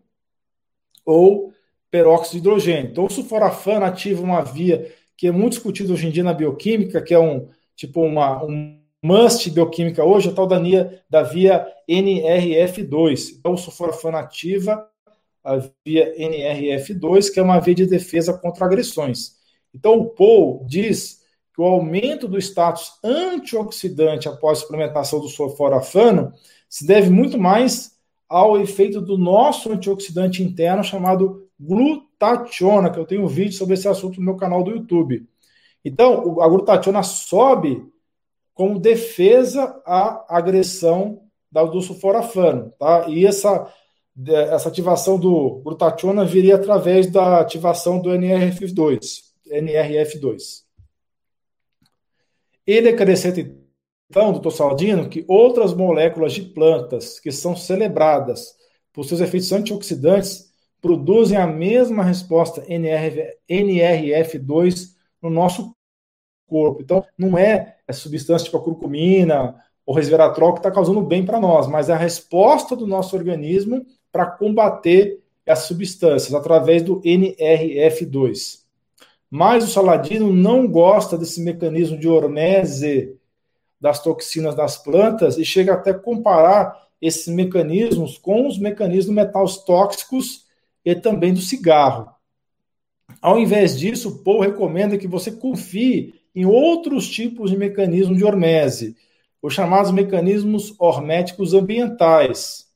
[1.06, 1.54] ou
[1.90, 2.90] peróxido de hidrogênio.
[2.90, 7.00] Então, o sulforafano ativa uma via que é muito discutida hoje em dia na bioquímica,
[7.00, 10.58] que é um tipo uma um must bioquímica hoje, a tal da,
[11.08, 13.36] da via NRF2.
[13.38, 14.86] Então, o sulforafano ativa
[15.44, 19.36] a via NRF2, que é uma via de defesa contra agressões.
[19.72, 21.22] Então, o Paul diz
[21.54, 26.32] que o aumento do status antioxidante após a suplementação do sulforafano
[26.68, 27.95] se deve muito mais
[28.28, 33.88] ao efeito do nosso antioxidante interno chamado glutationa, que eu tenho um vídeo sobre esse
[33.88, 35.26] assunto no meu canal do YouTube.
[35.84, 37.86] Então, a glutationa sobe
[38.52, 43.06] como defesa à agressão do sulforafano, tá?
[43.08, 43.72] E essa,
[44.26, 49.22] essa ativação do glutationa viria através da ativação do NRF2.
[49.50, 50.64] NRF2.
[52.66, 53.48] Ele acrescenta,
[54.08, 58.54] então, doutor Saldino, que outras moléculas de plantas que são celebradas
[58.92, 65.74] por seus efeitos antioxidantes produzem a mesma resposta NRF, NRF2 no nosso
[66.46, 66.82] corpo.
[66.82, 71.40] Então, não é a substância tipo a curcumina ou resveratrol que está causando bem para
[71.40, 78.60] nós, mas é a resposta do nosso organismo para combater as substâncias através do NRF2.
[79.28, 83.15] Mas o Saladino não gosta desse mecanismo de hormese
[83.80, 90.46] das toxinas das plantas e chega até comparar esses mecanismos com os mecanismos metais tóxicos
[90.84, 92.10] e também do cigarro.
[93.20, 98.96] Ao invés disso, Paul recomenda que você confie em outros tipos de mecanismos de hormese,
[99.40, 102.66] os chamados mecanismos horméticos ambientais.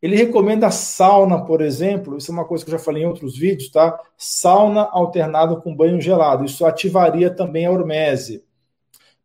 [0.00, 3.06] Ele recomenda a sauna, por exemplo, isso é uma coisa que eu já falei em
[3.06, 4.00] outros vídeos, tá?
[4.16, 6.44] Sauna alternada com banho gelado.
[6.44, 8.42] Isso ativaria também a hormese.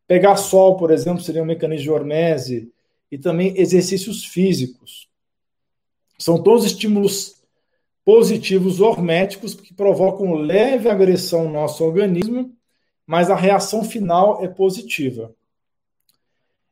[0.06, 2.72] Pegar sol, por exemplo, seria um mecanismo de hormese.
[3.10, 5.08] E também exercícios físicos.
[6.18, 7.36] São todos estímulos
[8.04, 12.52] positivos horméticos que provocam leve agressão no nosso organismo,
[13.06, 15.34] mas a reação final é positiva.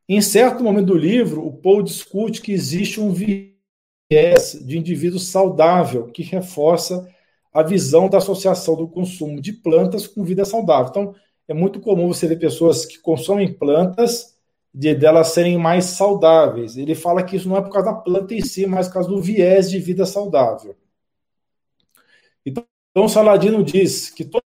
[0.08, 6.06] Em certo momento do livro, o Paul discute que existe um viés de indivíduo saudável,
[6.06, 7.08] que reforça
[7.52, 10.90] a visão da associação do consumo de plantas com vida saudável.
[10.90, 11.14] Então,
[11.48, 14.34] é muito comum você ver pessoas que consomem plantas
[14.72, 16.76] de delas serem mais saudáveis.
[16.76, 19.08] Ele fala que isso não é por causa da planta em si, mas por causa
[19.08, 20.76] do viés de vida saudável.
[22.44, 24.42] Então, Saladino diz que todo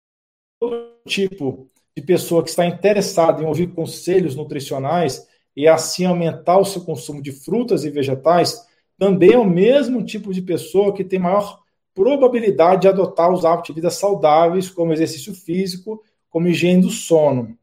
[1.06, 5.26] tipo de pessoa que está interessada em ouvir conselhos nutricionais
[5.56, 8.64] e assim aumentar o seu consumo de frutas e vegetais
[8.98, 11.60] também é o mesmo tipo de pessoa que tem maior
[11.94, 16.02] probabilidade de adotar os hábitos de vida saudáveis, como exercício físico,
[16.38, 17.58] como higiene do sono.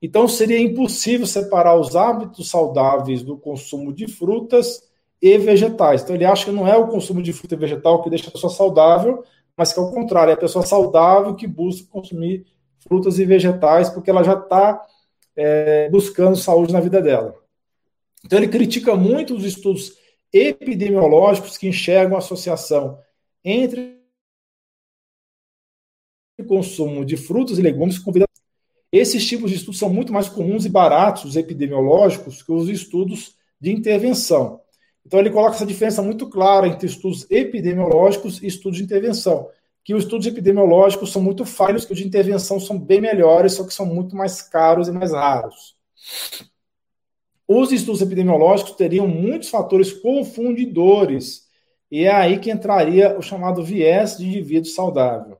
[0.00, 4.82] Então, seria impossível separar os hábitos saudáveis do consumo de frutas
[5.20, 6.02] e vegetais.
[6.02, 8.32] Então ele acha que não é o consumo de fruta e vegetal que deixa a
[8.32, 9.22] pessoa saudável,
[9.56, 12.44] mas que é o contrário, é a pessoa saudável que busca consumir
[12.78, 14.82] frutas e vegetais porque ela já está
[15.34, 17.34] é, buscando saúde na vida dela.
[18.22, 19.94] Então ele critica muito os estudos
[20.30, 22.98] epidemiológicos que enxergam a associação
[23.42, 24.03] entre
[26.42, 28.26] consumo de frutas e legumes com vida.
[28.90, 33.36] Esses tipos de estudos são muito mais comuns e baratos, os epidemiológicos, que os estudos
[33.60, 34.60] de intervenção.
[35.06, 39.48] Então ele coloca essa diferença muito clara entre estudos epidemiológicos e estudos de intervenção,
[39.84, 43.64] que os estudos epidemiológicos são muito falhos, que os de intervenção são bem melhores, só
[43.64, 45.76] que são muito mais caros e mais raros.
[47.46, 51.44] Os estudos epidemiológicos teriam muitos fatores confundidores,
[51.90, 55.36] e é aí que entraria o chamado viés de indivíduo saudável.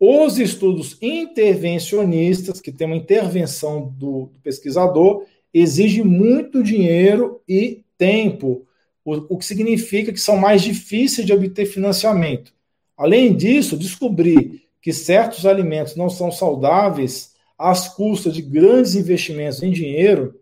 [0.00, 8.64] Os estudos intervencionistas, que tem uma intervenção do, do pesquisador, exigem muito dinheiro e tempo,
[9.04, 12.52] o, o que significa que são mais difíceis de obter financiamento.
[12.96, 19.70] Além disso, descobrir que certos alimentos não são saudáveis às custas de grandes investimentos em
[19.70, 20.38] dinheiro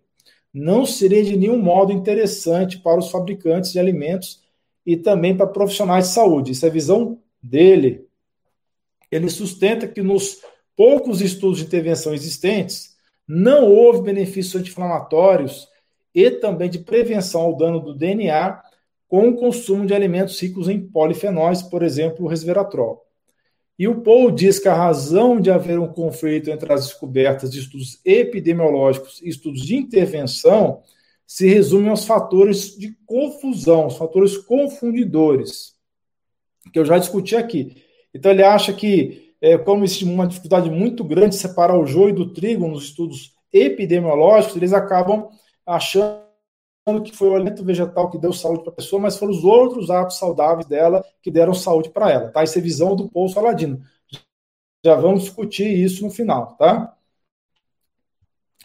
[0.52, 4.42] não seria de nenhum modo interessante para os fabricantes de alimentos
[4.86, 6.52] e também para profissionais de saúde.
[6.52, 8.05] Isso é a visão dele
[9.16, 10.38] ele sustenta que nos
[10.76, 12.94] poucos estudos de intervenção existentes,
[13.26, 15.68] não houve benefícios anti-inflamatórios
[16.14, 18.62] e também de prevenção ao dano do DNA
[19.08, 23.04] com o consumo de alimentos ricos em polifenóis, por exemplo, o resveratrol.
[23.78, 27.60] E o Paul diz que a razão de haver um conflito entre as descobertas de
[27.60, 30.82] estudos epidemiológicos e estudos de intervenção
[31.26, 35.74] se resume aos fatores de confusão, os fatores confundidores,
[36.72, 37.82] que eu já discuti aqui.
[38.16, 42.14] Então ele acha que, é, como existe uma dificuldade muito grande de separar o joio
[42.14, 45.28] do trigo nos estudos epidemiológicos, eles acabam
[45.64, 46.22] achando
[47.04, 49.90] que foi o alimento vegetal que deu saúde para a pessoa, mas foram os outros
[49.90, 52.30] hábitos saudáveis dela que deram saúde para ela.
[52.30, 52.42] Tá?
[52.42, 53.82] Essa é a visão do Paul Saladino.
[54.84, 56.96] Já vamos discutir isso no final, tá?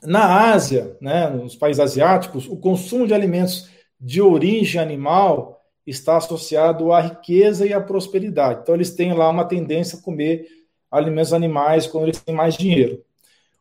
[0.03, 6.91] Na Ásia, né, nos países asiáticos, o consumo de alimentos de origem animal está associado
[6.91, 8.61] à riqueza e à prosperidade.
[8.61, 10.47] Então, eles têm lá uma tendência a comer
[10.89, 13.03] alimentos animais quando eles têm mais dinheiro.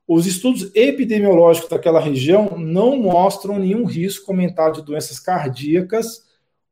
[0.07, 6.25] Os estudos epidemiológicos daquela região não mostram nenhum risco comentado de doenças cardíacas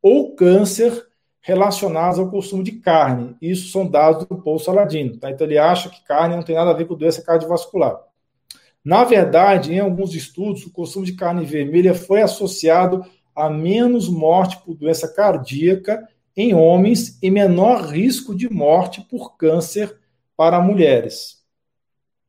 [0.03, 1.07] ou câncer
[1.41, 3.37] relacionados ao consumo de carne.
[3.41, 5.17] Isso são dados do Paul Saladino.
[5.17, 5.31] Tá?
[5.31, 7.99] Então, ele acha que carne não tem nada a ver com doença cardiovascular.
[8.85, 13.05] Na verdade, em alguns estudos, o consumo de carne vermelha foi associado
[13.39, 19.97] a menos morte por doença cardíaca em homens e menor risco de morte por câncer
[20.37, 21.39] para mulheres.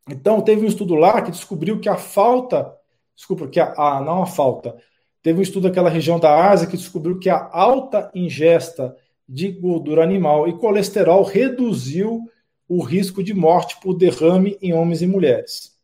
[0.10, 2.74] Então, teve um estudo lá que descobriu que a falta,
[3.16, 4.76] desculpa, que a, a não a falta,
[5.22, 8.96] teve um estudo daquela região da Ásia que descobriu que a alta ingesta
[9.28, 12.28] de gordura animal e colesterol reduziu
[12.68, 15.79] o risco de morte por derrame em homens e mulheres.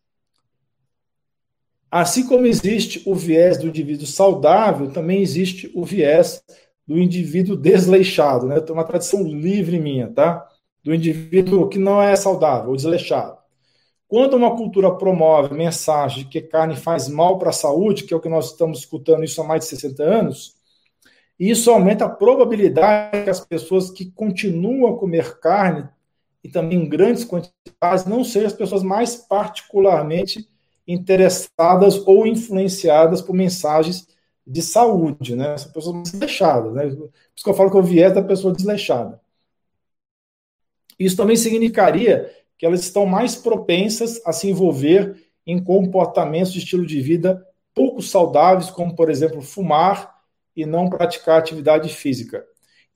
[1.98, 6.44] Assim como existe o viés do indivíduo saudável, também existe o viés
[6.86, 8.60] do indivíduo desleixado, né?
[8.60, 10.46] Tem uma tradição livre minha, tá?
[10.84, 13.38] Do indivíduo que não é saudável, ou desleixado.
[14.10, 18.18] Quando uma cultura promove mensagem de que carne faz mal para a saúde, que é
[18.18, 20.56] o que nós estamos escutando isso há mais de 60 anos,
[21.40, 25.88] isso aumenta a probabilidade que as pessoas que continuam a comer carne,
[26.44, 30.46] e também em grandes quantidades, não sejam as pessoas mais particularmente
[30.88, 34.08] interessadas ou influenciadas por mensagens
[34.46, 35.58] de saúde, né?
[35.58, 36.84] São pessoas desleixadas, né?
[36.88, 39.20] Por isso que eu falo que o viés da pessoa desleixada.
[41.00, 46.86] Isso também significaria que elas estão mais propensas a se envolver em comportamentos de estilo
[46.86, 50.16] de vida pouco saudáveis, como, por exemplo, fumar
[50.56, 52.46] e não praticar atividade física.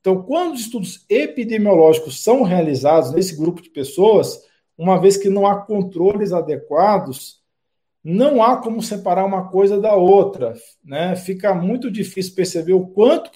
[0.00, 4.42] Então, quando os estudos epidemiológicos são realizados nesse grupo de pessoas,
[4.78, 7.39] uma vez que não há controles adequados,
[8.02, 10.54] não há como separar uma coisa da outra.
[10.84, 11.14] Né?
[11.16, 13.30] Fica muito difícil perceber o quanto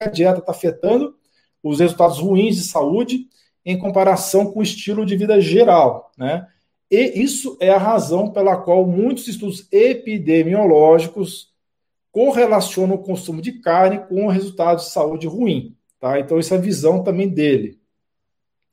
[0.00, 1.14] a dieta está afetando
[1.62, 3.26] os resultados ruins de saúde
[3.64, 6.10] em comparação com o estilo de vida geral.
[6.18, 6.46] Né?
[6.90, 11.52] E isso é a razão pela qual muitos estudos epidemiológicos
[12.12, 15.74] correlacionam o consumo de carne com resultados de saúde ruim.
[15.98, 16.20] Tá?
[16.20, 17.80] Então, essa é a visão também dele.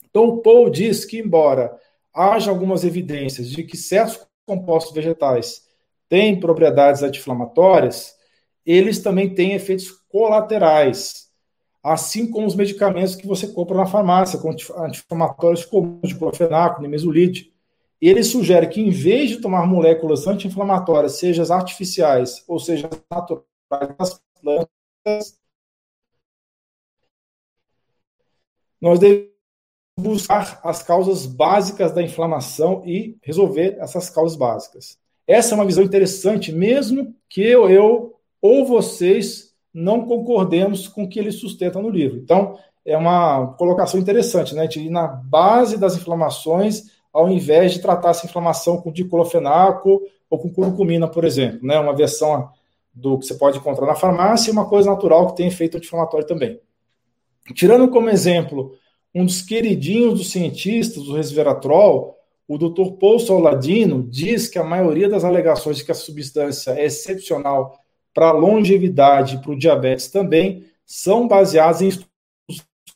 [0.10, 1.80] Então, o Paul diz que, embora
[2.14, 5.66] haja algumas evidências de que certos compostos vegetais
[6.10, 8.14] têm propriedades anti-inflamatórias,
[8.66, 11.30] eles também têm efeitos colaterais,
[11.82, 17.54] assim como os medicamentos que você compra na farmácia, com anti-inflamatórios comuns, diclofenaco, nimesulide.
[18.02, 23.00] Ele sugere que, em vez de tomar moléculas anti-inflamatórias, sejam as artificiais ou sejam as
[23.10, 25.40] naturais das plantas,
[28.82, 29.32] nós devemos
[30.02, 34.98] buscar as causas básicas da inflamação e resolver essas causas básicas.
[35.28, 41.10] Essa é uma visão interessante, mesmo que eu, eu ou vocês não concordemos com o
[41.10, 42.18] que ele sustenta no livro.
[42.18, 44.68] Então, é uma colocação interessante, né?
[44.68, 50.40] De ir na base das inflamações, ao invés de tratar essa inflamação com diclofenaco ou
[50.40, 51.80] com curcumina, por exemplo, né?
[51.80, 52.50] Uma versão
[52.94, 56.28] do que você pode encontrar na farmácia e uma coisa natural que tem efeito anti-inflamatório
[56.28, 56.60] também.
[57.54, 58.76] Tirando como exemplo
[59.14, 62.94] um dos queridinhos dos cientistas, o resveratrol, o Dr.
[63.00, 67.80] Paul Soladino diz que a maioria das alegações de que a substância é excepcional
[68.14, 72.10] para longevidade e para o diabetes também são baseadas em estudos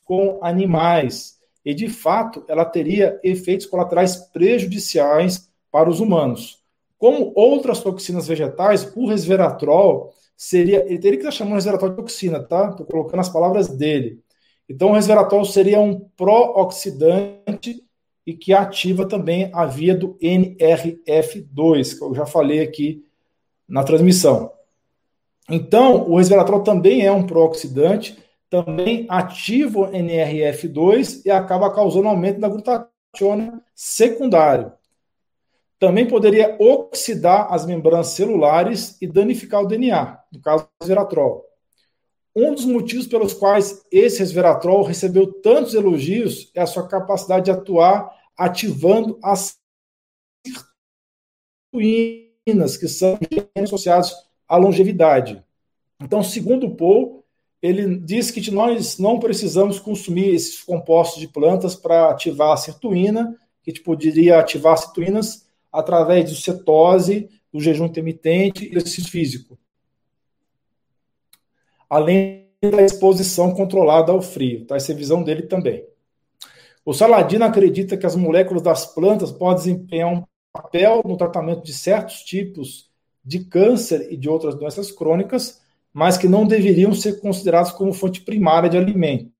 [0.04, 1.36] com animais.
[1.64, 6.62] E, de fato, ela teria efeitos colaterais prejudiciais para os humanos.
[6.98, 10.84] Como outras toxinas vegetais, o resveratrol seria.
[10.86, 12.70] Ele teria que estar chamando resveratrol de toxina, tá?
[12.70, 14.22] Estou colocando as palavras dele.
[14.68, 17.84] Então, o resveratrol seria um pró-oxidante
[18.26, 23.04] e que ativa também a via do NRF2, que eu já falei aqui
[23.68, 24.52] na transmissão.
[25.48, 28.18] Então, o resveratrol também é um pró-oxidante,
[28.50, 34.72] também ativa o NRF2 e acaba causando aumento da glutationa secundário.
[35.78, 41.45] Também poderia oxidar as membranas celulares e danificar o DNA, no caso do resveratrol.
[42.38, 47.50] Um dos motivos pelos quais esse resveratrol recebeu tantos elogios é a sua capacidade de
[47.50, 49.56] atuar ativando as
[51.72, 53.18] sirtuínas, que são
[53.56, 54.14] associados
[54.46, 55.42] à longevidade.
[55.98, 57.24] Então, segundo o Paul,
[57.62, 63.34] ele diz que nós não precisamos consumir esses compostos de plantas para ativar a sirtuína,
[63.62, 68.76] que a gente poderia ativar as sirtuínas através de cetose, do jejum intermitente e do
[68.76, 69.58] exercício físico
[71.88, 74.64] além da exposição controlada ao frio.
[74.66, 74.76] Tá?
[74.76, 75.84] Essa é a visão dele também.
[76.84, 81.72] O Saladino acredita que as moléculas das plantas podem desempenhar um papel no tratamento de
[81.72, 82.90] certos tipos
[83.24, 85.60] de câncer e de outras doenças crônicas,
[85.92, 89.32] mas que não deveriam ser considerados como fonte primária de alimento.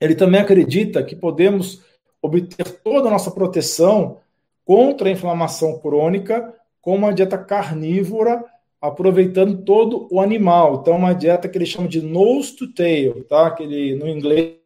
[0.00, 1.80] Ele também acredita que podemos
[2.20, 4.18] obter toda a nossa proteção
[4.64, 8.44] contra a inflamação crônica com uma dieta carnívora
[8.80, 10.80] aproveitando todo o animal.
[10.80, 13.50] Então, uma dieta que ele chama de nose to tail, tá?
[13.50, 14.56] Que ele, no inglês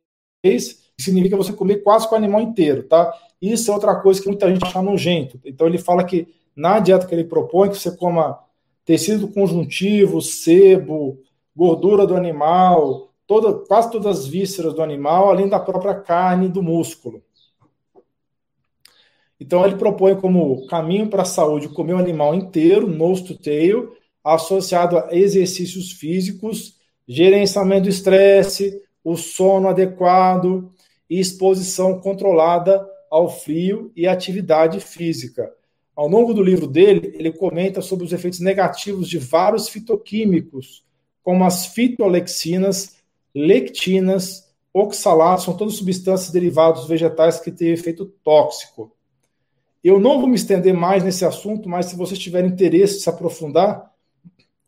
[0.98, 3.12] significa você comer quase com o animal inteiro, tá?
[3.40, 5.40] Isso é outra coisa que muita gente acha nojento.
[5.44, 8.38] Então, ele fala que na dieta que ele propõe, que você coma
[8.84, 11.18] tecido conjuntivo, sebo,
[11.54, 16.62] gordura do animal, toda, quase todas as vísceras do animal, além da própria carne do
[16.62, 17.22] músculo.
[19.38, 23.96] Então, ele propõe como caminho para a saúde comer o animal inteiro, nose to tail,
[24.24, 30.72] associado a exercícios físicos, gerenciamento do estresse, o sono adequado
[31.08, 35.50] e exposição controlada ao frio e atividade física.
[35.96, 40.84] Ao longo do livro dele, ele comenta sobre os efeitos negativos de vários fitoquímicos,
[41.22, 42.96] como as fitoalexinas,
[43.34, 48.92] lectinas, oxalatos, são todas substâncias derivadas dos vegetais que têm efeito tóxico.
[49.82, 53.08] Eu não vou me estender mais nesse assunto, mas se vocês tiverem interesse em se
[53.08, 53.89] aprofundar,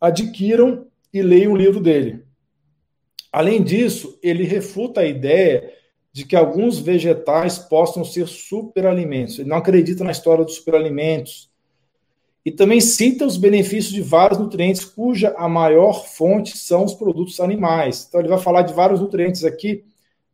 [0.03, 2.25] adquiram e leiam o livro dele.
[3.31, 5.73] Além disso, ele refuta a ideia
[6.13, 9.39] de que alguns vegetais possam ser superalimentos.
[9.39, 11.49] Ele não acredita na história dos superalimentos.
[12.45, 17.39] E também cita os benefícios de vários nutrientes, cuja a maior fonte são os produtos
[17.39, 18.05] animais.
[18.09, 19.85] Então, ele vai falar de vários nutrientes aqui,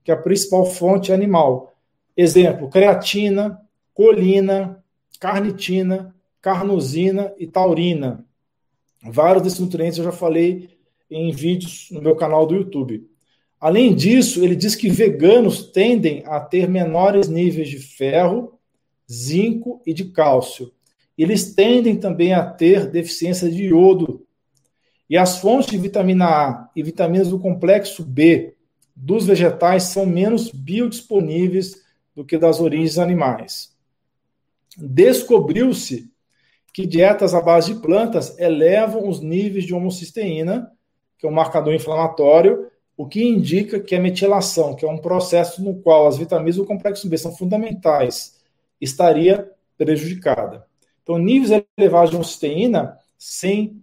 [0.03, 1.75] que a principal fonte é animal.
[2.17, 3.61] Exemplo: creatina,
[3.93, 4.83] colina,
[5.21, 8.25] carnitina, carnosina e taurina.
[9.03, 10.71] Vários desses nutrientes eu já falei
[11.11, 13.09] em vídeos no meu canal do YouTube.
[13.61, 18.59] Além disso, ele diz que veganos tendem a ter menores níveis de ferro,
[19.11, 20.73] zinco e de cálcio.
[21.17, 24.25] Eles tendem também a ter deficiência de iodo.
[25.11, 28.55] E as fontes de vitamina A e vitaminas do complexo B
[28.95, 31.83] dos vegetais são menos biodisponíveis
[32.15, 33.77] do que das origens animais.
[34.77, 36.11] Descobriu-se
[36.79, 40.71] que dietas à base de plantas elevam os níveis de homocisteína,
[41.19, 45.61] que é um marcador inflamatório, o que indica que a metilação, que é um processo
[45.61, 48.37] no qual as vitaminas do complexo B são fundamentais,
[48.81, 50.65] estaria prejudicada.
[51.03, 53.83] Então, níveis elevados de homocisteína sim,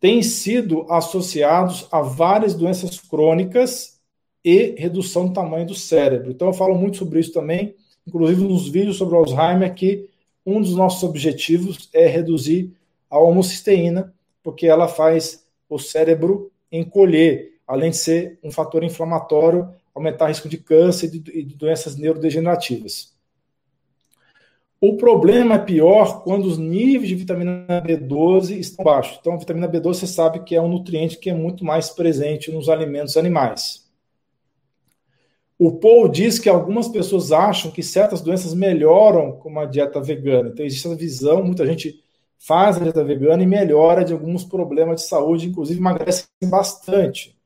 [0.00, 4.00] têm sido associados a várias doenças crônicas
[4.42, 6.30] e redução do tamanho do cérebro.
[6.30, 7.74] Então, eu falo muito sobre isso também,
[8.06, 10.08] inclusive nos vídeos sobre Alzheimer, que
[10.44, 12.72] um dos nossos objetivos é reduzir
[13.10, 20.26] a homocisteína, porque ela faz o cérebro encolher, além de ser um fator inflamatório, aumentar
[20.26, 23.14] o risco de câncer e de doenças neurodegenerativas.
[24.80, 29.16] O problema é pior quando os níveis de vitamina B12 estão baixos.
[29.18, 32.52] Então, a vitamina B12 você sabe que é um nutriente que é muito mais presente
[32.52, 33.83] nos alimentos animais.
[35.58, 40.48] O Paul diz que algumas pessoas acham que certas doenças melhoram com uma dieta vegana.
[40.48, 42.02] Então, existe essa visão, muita gente
[42.38, 47.36] faz a dieta vegana e melhora de alguns problemas de saúde, inclusive emagrece bastante.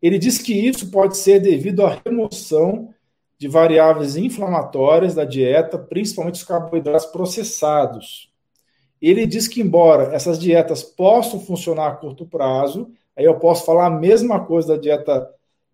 [0.00, 2.92] Ele diz que isso pode ser devido à remoção
[3.38, 8.30] de variáveis inflamatórias da dieta, principalmente os carboidratos processados.
[9.00, 13.86] Ele diz que, embora essas dietas possam funcionar a curto prazo, aí eu posso falar
[13.86, 15.28] a mesma coisa da dieta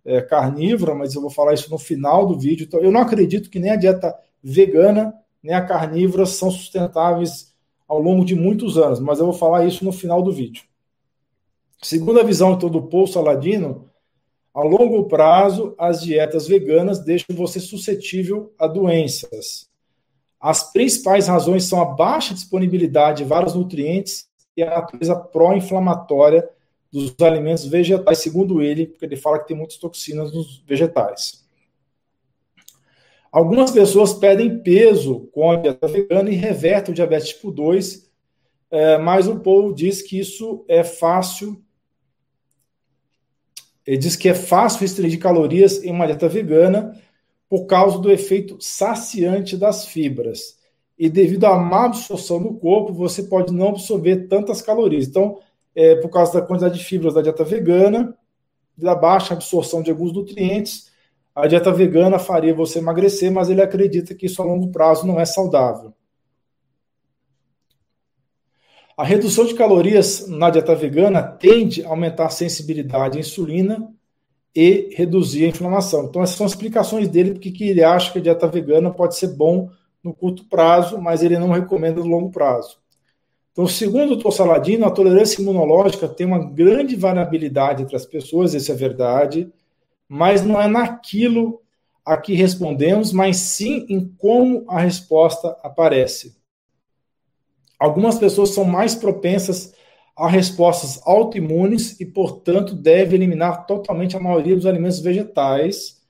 [0.08, 2.64] é, carnívora, mas eu vou falar isso no final do vídeo.
[2.64, 7.54] Então, eu não acredito que nem a dieta vegana nem a carnívora são sustentáveis
[7.86, 10.64] ao longo de muitos anos, mas eu vou falar isso no final do vídeo.
[11.82, 13.88] Segundo a visão então, do Paul Saladino,
[14.52, 19.68] a longo prazo, as dietas veganas deixam você suscetível a doenças.
[20.40, 26.48] As principais razões são a baixa disponibilidade de vários nutrientes e a natureza pró-inflamatória
[26.90, 31.46] dos alimentos vegetais, segundo ele, porque ele fala que tem muitas toxinas nos vegetais.
[33.30, 38.10] Algumas pessoas perdem peso com a dieta vegana e revertem o diabetes tipo 2,
[38.70, 41.62] é, mas o Paul diz que isso é fácil
[43.88, 46.94] ele diz que é fácil restringir calorias em uma dieta vegana
[47.48, 50.58] por causa do efeito saciante das fibras.
[50.98, 55.06] E devido à má absorção do corpo, você pode não absorver tantas calorias.
[55.06, 55.38] Então,
[55.78, 58.12] é, por causa da quantidade de fibras da dieta vegana,
[58.76, 60.90] da baixa absorção de alguns nutrientes,
[61.32, 65.20] a dieta vegana faria você emagrecer, mas ele acredita que isso a longo prazo não
[65.20, 65.94] é saudável.
[68.96, 73.88] A redução de calorias na dieta vegana tende a aumentar a sensibilidade à insulina
[74.52, 76.06] e reduzir a inflamação.
[76.06, 79.14] Então, essas são as explicações dele porque que ele acha que a dieta vegana pode
[79.14, 79.70] ser bom
[80.02, 82.80] no curto prazo, mas ele não recomenda no longo prazo.
[83.58, 84.30] Então, segundo o Dr.
[84.30, 89.52] Saladino, a tolerância imunológica tem uma grande variabilidade entre as pessoas, isso é verdade,
[90.08, 91.60] mas não é naquilo
[92.04, 96.36] a que respondemos, mas sim em como a resposta aparece.
[97.80, 99.74] Algumas pessoas são mais propensas
[100.16, 106.00] a respostas autoimunes e, portanto, deve eliminar totalmente a maioria dos alimentos vegetais,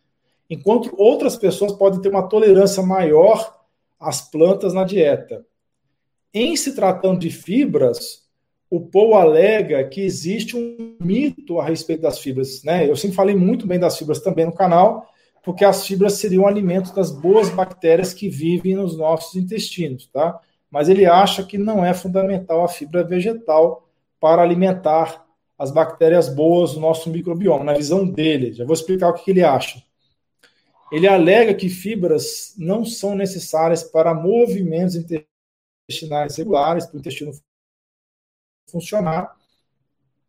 [0.51, 3.59] enquanto outras pessoas podem ter uma tolerância maior
[3.99, 5.47] às plantas na dieta.
[6.33, 8.27] Em se tratando de fibras,
[8.71, 12.63] o Paul alega que existe um mito a respeito das fibras.
[12.63, 12.89] Né?
[12.89, 15.07] Eu sempre falei muito bem das fibras também no canal,
[15.43, 20.07] porque as fibras seriam alimentos das boas bactérias que vivem nos nossos intestinos.
[20.07, 20.41] Tá?
[20.71, 23.89] mas ele acha que não é fundamental a fibra vegetal
[24.21, 25.27] para alimentar
[25.59, 28.53] as bactérias boas do nosso microbioma, na visão dele.
[28.53, 29.83] Já vou explicar o que ele acha.
[30.93, 34.95] Ele alega que fibras não são necessárias para movimentos
[35.89, 37.33] intestinais regulares, para o intestino
[38.71, 39.35] funcionar.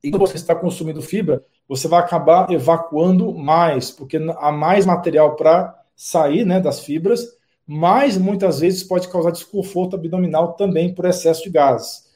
[0.04, 5.36] E quando você está consumindo fibra, você vai acabar evacuando mais, porque há mais material
[5.36, 7.40] para sair né, das fibras
[7.72, 12.10] mas muitas vezes pode causar desconforto abdominal também por excesso de gases.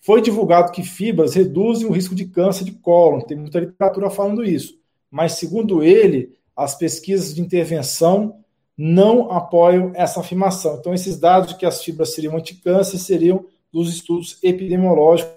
[0.00, 4.44] Foi divulgado que fibras reduzem o risco de câncer de cólon, tem muita literatura falando
[4.44, 4.78] isso,
[5.10, 8.41] mas segundo ele, as pesquisas de intervenção
[8.76, 10.76] não apoiam essa afirmação.
[10.78, 15.32] Então, esses dados de que as fibras seriam anticâncer seriam dos estudos epidemiológicos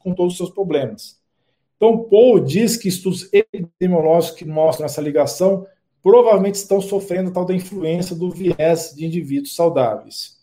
[0.00, 1.20] com todos os seus problemas.
[1.76, 5.66] Então, Paul diz que estudos epidemiológicos que mostram essa ligação
[6.02, 10.36] provavelmente estão sofrendo tal da influência do viés de indivíduos saudáveis.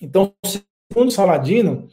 [0.00, 1.88] Então, segundo Saladino,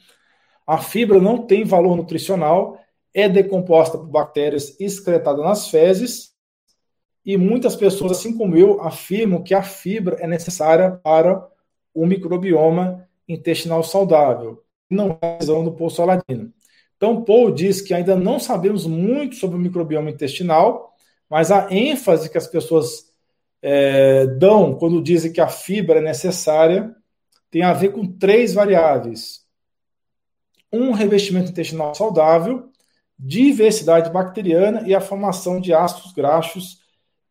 [0.66, 2.80] a fibra não tem valor nutricional,
[3.14, 6.29] é decomposta por bactérias excretadas nas fezes,
[7.26, 11.46] e muitas pessoas, assim como eu, afirmam que a fibra é necessária para
[11.94, 14.64] o microbioma intestinal saudável.
[14.90, 16.52] Não é a visão do Paul Saladino.
[16.98, 20.94] Então, Paul diz que ainda não sabemos muito sobre o microbioma intestinal,
[21.30, 23.10] mas a ênfase que as pessoas
[23.62, 26.96] é, dão quando dizem que a fibra é necessária
[27.52, 29.46] tem a ver com três variáveis:
[30.72, 32.70] um revestimento intestinal saudável,
[33.18, 36.79] diversidade bacteriana e a formação de ácidos graxos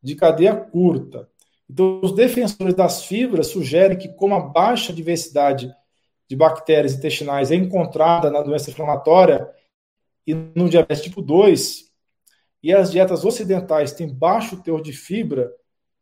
[0.02, 1.28] de cadeia curta.
[1.70, 5.70] Então, os defensores das fibras sugerem que, como a baixa diversidade
[6.28, 9.48] de bactérias intestinais é encontrada na doença inflamatória
[10.26, 11.88] e no diabetes tipo 2,
[12.62, 15.50] e as dietas ocidentais têm baixo teor de fibra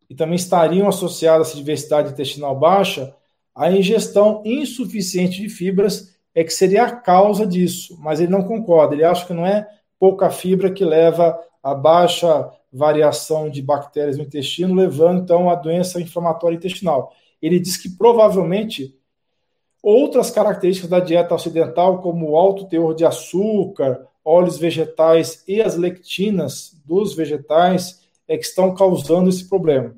[0.09, 3.15] e também estariam associadas à diversidade intestinal baixa,
[3.55, 8.95] a ingestão insuficiente de fibras é que seria a causa disso, mas ele não concorda,
[8.95, 9.67] ele acha que não é
[9.99, 16.01] pouca fibra que leva a baixa variação de bactérias no intestino, levando então à doença
[16.01, 17.13] inflamatória intestinal.
[17.41, 18.95] Ele diz que provavelmente
[19.83, 25.77] outras características da dieta ocidental, como o alto teor de açúcar, óleos vegetais e as
[25.77, 29.97] lectinas dos vegetais, é que estão causando esse problema.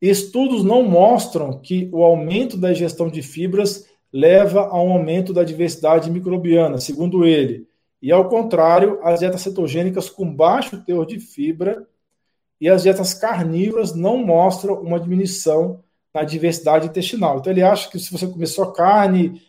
[0.00, 5.42] Estudos não mostram que o aumento da ingestão de fibras leva a um aumento da
[5.42, 7.66] diversidade microbiana, segundo ele.
[8.04, 11.88] E ao contrário, as dietas cetogênicas com baixo teor de fibra
[12.60, 15.82] e as dietas carnívoras não mostram uma diminuição
[16.12, 17.38] na diversidade intestinal.
[17.38, 19.40] Então ele acha que se você comer só carne,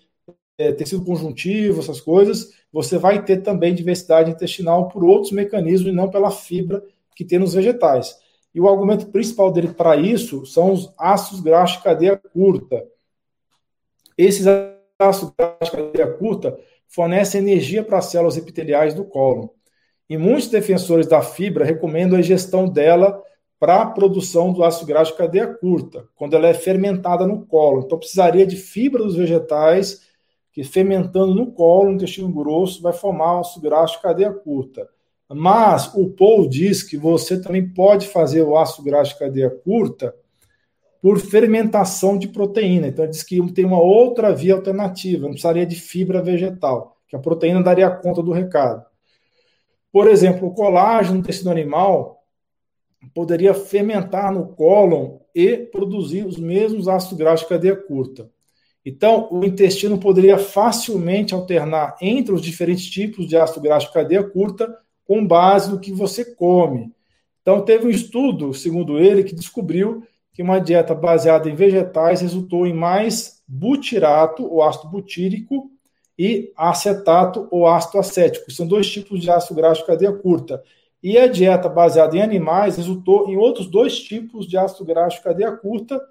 [0.57, 5.93] é, tecido conjuntivo, essas coisas, você vai ter também diversidade intestinal por outros mecanismos e
[5.93, 6.81] não pela fibra
[7.13, 8.17] que tem nos vegetais.
[8.53, 12.87] E o argumento principal dele para isso são os ácidos graxos de cadeia curta.
[14.17, 14.47] Esses
[14.97, 16.57] ácidos graxos de cadeia curta
[16.95, 19.49] fornecem energia para as células epiteliais do cólon.
[20.09, 23.21] E muitos defensores da fibra recomendam a ingestão dela
[23.59, 27.81] para a produção do ácido graxo de cadeia curta, quando ela é fermentada no colo.
[27.81, 30.01] Então, precisaria de fibra dos vegetais
[30.53, 34.87] que, fermentando no colo, no intestino grosso, vai formar ácido graxo de cadeia curta.
[35.27, 40.15] Mas o Paul diz que você também pode fazer o ácido graxo de cadeia curta
[41.05, 42.87] por fermentação de proteína.
[42.87, 47.15] Então, ele diz que tem uma outra via alternativa, não precisaria de fibra vegetal, que
[47.15, 48.83] a proteína daria conta do recado.
[49.91, 52.23] Por exemplo, o colágeno no tecido animal
[53.13, 58.27] poderia fermentar no cólon e produzir os mesmos ácidos graxos de cadeia curta.
[58.83, 64.23] Então, o intestino poderia facilmente alternar entre os diferentes tipos de ácido graxo de cadeia
[64.23, 64.75] curta
[65.05, 66.91] com base no que você come.
[67.43, 70.01] Então, teve um estudo, segundo ele, que descobriu
[70.35, 75.71] que uma dieta baseada em vegetais resultou em mais butirato, ou ácido butírico,
[76.19, 78.51] e acetato, ou ácido acético.
[78.51, 80.61] São dois tipos de ácido graxo de cadeia curta.
[81.01, 85.23] E a dieta baseada em animais resultou em outros dois tipos de ácido graxo de
[85.23, 86.01] cadeia curta,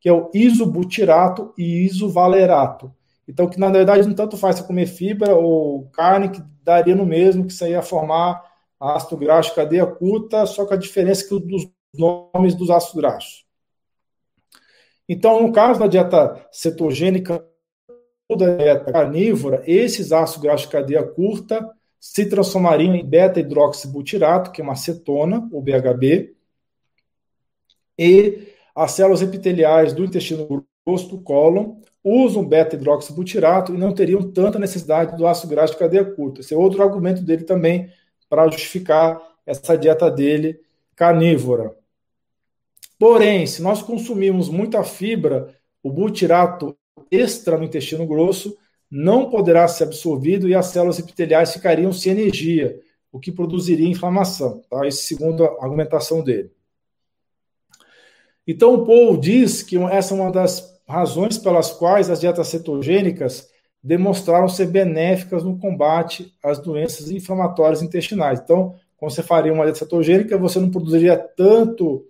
[0.00, 2.92] que é o isobutirato e isovalerato.
[3.28, 7.06] Então, que na verdade não tanto faz você comer fibra ou carne, que daria no
[7.06, 8.42] mesmo, que isso ia formar
[8.80, 13.47] ácido graxo cadeia curta, só que a diferença é que dos nomes dos ácidos graxos.
[15.08, 17.44] Então, no caso da dieta cetogênica
[18.28, 21.66] ou da dieta carnívora, esses ácidos graxos de cadeia curta
[21.98, 26.36] se transformariam em beta-hidroxibutirato, que é uma cetona, ou BHB,
[27.98, 34.58] e as células epiteliais do intestino grosso do cólon usam beta-hidroxibutirato e não teriam tanta
[34.58, 36.40] necessidade do ácido graxo de cadeia curta.
[36.40, 37.90] Esse é outro argumento dele também
[38.28, 40.60] para justificar essa dieta dele
[40.94, 41.74] carnívora.
[42.98, 46.76] Porém, se nós consumirmos muita fibra, o butirato
[47.10, 48.56] extra no intestino grosso
[48.90, 52.80] não poderá ser absorvido e as células epiteliais ficariam sem energia,
[53.12, 54.62] o que produziria inflamação.
[54.68, 54.86] Tá?
[54.86, 56.50] Essa segundo a argumentação dele.
[58.46, 63.48] Então, o Paul diz que essa é uma das razões pelas quais as dietas cetogênicas
[63.82, 68.40] demonstraram ser benéficas no combate às doenças inflamatórias intestinais.
[68.40, 72.07] Então, quando você faria uma dieta cetogênica, você não produziria tanto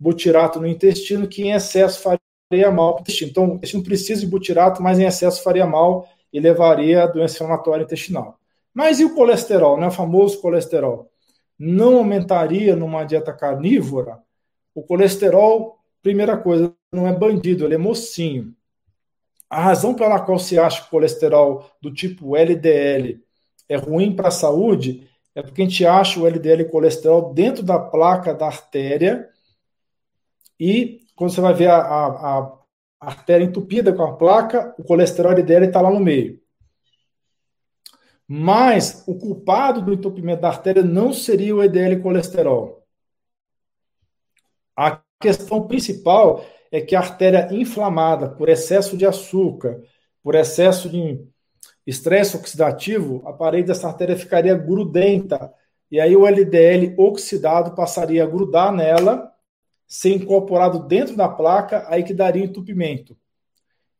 [0.00, 3.30] butirato no intestino que em excesso faria mal para o intestino.
[3.30, 7.34] Então, o intestino precisa de butirato, mas em excesso faria mal e levaria a doença
[7.34, 8.38] inflamatória intestinal.
[8.72, 9.88] Mas e o colesterol, né?
[9.88, 11.10] o famoso colesterol?
[11.58, 14.18] Não aumentaria numa dieta carnívora?
[14.74, 18.54] O colesterol, primeira coisa, não é bandido, ele é mocinho.
[19.50, 23.20] A razão pela qual se acha que o colesterol do tipo LDL
[23.68, 27.78] é ruim para a saúde é porque a gente acha o LDL colesterol dentro da
[27.78, 29.28] placa da artéria
[30.60, 32.60] e quando você vai ver a, a, a
[33.00, 36.38] artéria entupida com a placa, o colesterol LDL está lá no meio.
[38.28, 42.86] Mas o culpado do entupimento da artéria não seria o LDL colesterol.
[44.76, 49.82] A questão principal é que a artéria inflamada por excesso de açúcar,
[50.22, 51.26] por excesso de
[51.86, 55.52] estresse oxidativo, a parede dessa artéria ficaria grudenta.
[55.90, 59.29] E aí o LDL oxidado passaria a grudar nela,
[59.90, 63.16] ser incorporado dentro da placa, aí que daria entupimento.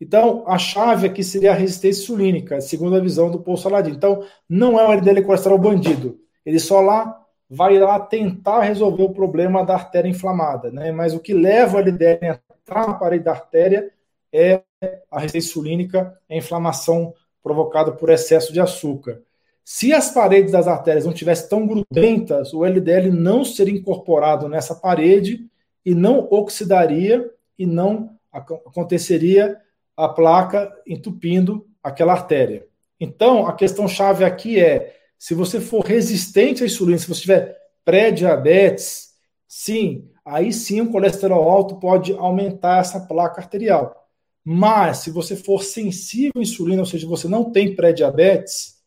[0.01, 3.91] Então, a chave aqui seria a resistência insulínica, segundo a visão do Paul Saladin.
[3.91, 6.21] Então, não é o LDL colesterol bandido.
[6.47, 7.21] Ele só lá
[7.51, 10.93] vai lá tentar resolver o problema da artéria inflamada, né?
[10.93, 13.91] Mas o que leva o LDL a entrar na parede da artéria
[14.33, 14.63] é
[15.11, 17.13] a resistência insulínica, é a inflamação
[17.43, 19.21] provocada por excesso de açúcar.
[19.65, 24.77] Se as paredes das artérias não tivessem tão grudentas, o LDL não seria incorporado nessa
[24.77, 25.51] parede
[25.85, 29.59] e não oxidaria e não aconteceria
[29.97, 32.67] a placa entupindo aquela artéria.
[32.99, 37.57] Então, a questão chave aqui é: se você for resistente à insulina, se você tiver
[37.85, 39.15] pré-diabetes,
[39.49, 43.97] sim, aí sim o colesterol alto pode aumentar essa placa arterial.
[44.45, 48.81] Mas se você for sensível à insulina, ou seja, você não tem pré-diabetes,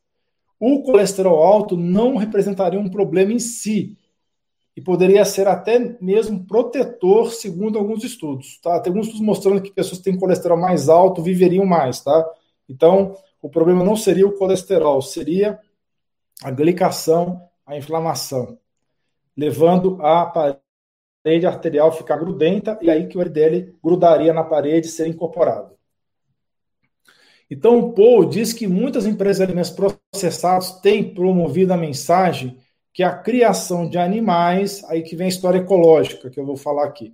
[0.60, 3.98] o colesterol alto não representaria um problema em si
[4.76, 8.60] e poderia ser até mesmo protetor, segundo alguns estudos.
[8.60, 8.80] Tá?
[8.80, 12.02] Tem alguns estudos mostrando que pessoas que têm colesterol mais alto viveriam mais.
[12.02, 12.26] Tá?
[12.68, 15.60] Então, o problema não seria o colesterol, seria
[16.42, 18.58] a glicação, a inflamação,
[19.38, 24.92] levando a parede arterial ficar grudenta e aí que o LDL grudaria na parede e
[24.92, 25.74] ser incorporado.
[27.50, 32.58] Então, o Paul diz que muitas empresas de alimentos processados têm promovido a mensagem
[32.94, 36.86] que a criação de animais, aí que vem a história ecológica que eu vou falar
[36.86, 37.14] aqui,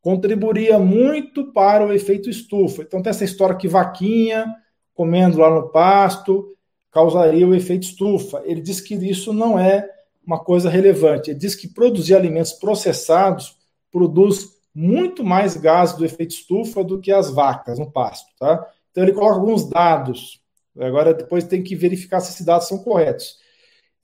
[0.00, 2.82] contribuiria muito para o efeito estufa.
[2.82, 4.54] Então, tem essa história que vaquinha
[4.94, 6.56] comendo lá no pasto
[6.90, 8.42] causaria o efeito estufa.
[8.44, 9.88] Ele diz que isso não é
[10.26, 11.30] uma coisa relevante.
[11.30, 13.56] Ele diz que produzir alimentos processados
[13.90, 18.66] produz muito mais gás do efeito estufa do que as vacas no pasto, tá?
[18.90, 20.40] Então ele coloca alguns dados.
[20.78, 23.38] Agora depois tem que verificar se esses dados são corretos.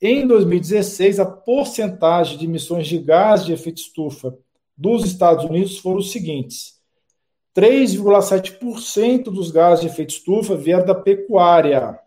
[0.00, 4.36] Em 2016, a porcentagem de emissões de gás de efeito estufa
[4.76, 6.78] dos Estados Unidos foram os seguintes:
[7.56, 11.98] 3,7% dos gases de efeito estufa vieram da pecuária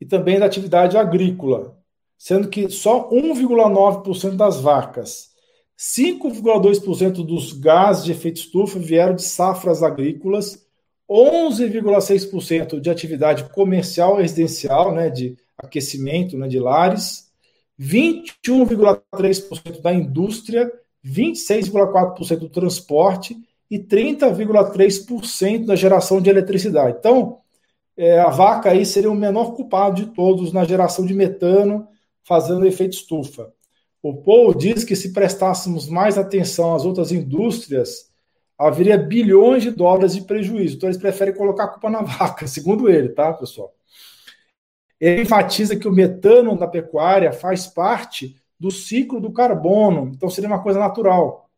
[0.00, 1.76] e também da atividade agrícola,
[2.16, 5.32] sendo que só 1,9% das vacas,
[5.76, 10.64] 5,2% dos gases de efeito estufa vieram de safras agrícolas,
[11.10, 17.30] 11,6% de atividade comercial e residencial, né, de aquecimento né, de lares,
[17.80, 20.70] 21,3% da indústria,
[21.04, 23.36] 26,4% do transporte
[23.70, 26.96] e 30,3% da geração de eletricidade.
[26.98, 27.38] Então,
[27.96, 31.86] é, a vaca aí seria o menor culpado de todos na geração de metano,
[32.24, 33.52] fazendo efeito estufa.
[34.02, 38.10] O Paul diz que se prestássemos mais atenção às outras indústrias,
[38.58, 40.76] haveria bilhões de dólares de prejuízo.
[40.76, 43.72] Então eles preferem colocar a culpa na vaca, segundo ele, tá, pessoal?
[45.02, 50.48] Ele enfatiza que o metano da pecuária faz parte do ciclo do carbono, então seria
[50.48, 51.50] uma coisa natural,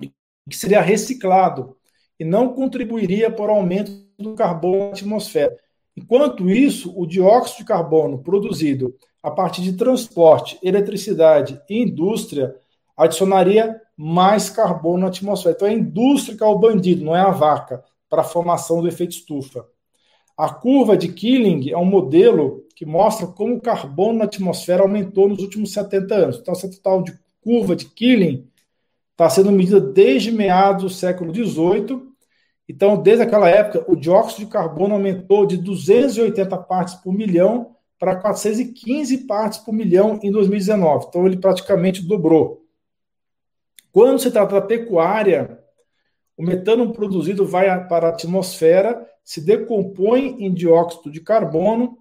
[0.00, 1.76] que seria reciclado
[2.18, 5.54] e não contribuiria para o aumento do carbono na atmosfera.
[5.94, 12.56] Enquanto isso, o dióxido de carbono produzido a partir de transporte, eletricidade e indústria
[12.96, 15.54] adicionaria mais carbono na atmosfera.
[15.54, 18.80] Então é a indústria que é o bandido, não é a vaca, para a formação
[18.80, 19.66] do efeito estufa.
[20.36, 25.28] A curva de Killing é um modelo que mostra como o carbono na atmosfera aumentou
[25.28, 26.38] nos últimos 70 anos.
[26.38, 28.48] Então, essa total de curva de Killing
[29.12, 32.02] está sendo medida desde meados do século XVIII.
[32.68, 38.16] Então, desde aquela época, o dióxido de carbono aumentou de 280 partes por milhão para
[38.16, 41.06] 415 partes por milhão em 2019.
[41.08, 42.64] Então, ele praticamente dobrou.
[43.92, 45.63] Quando se trata da pecuária,
[46.36, 51.96] o metano produzido vai para a atmosfera se decompõe em dióxido de carbono,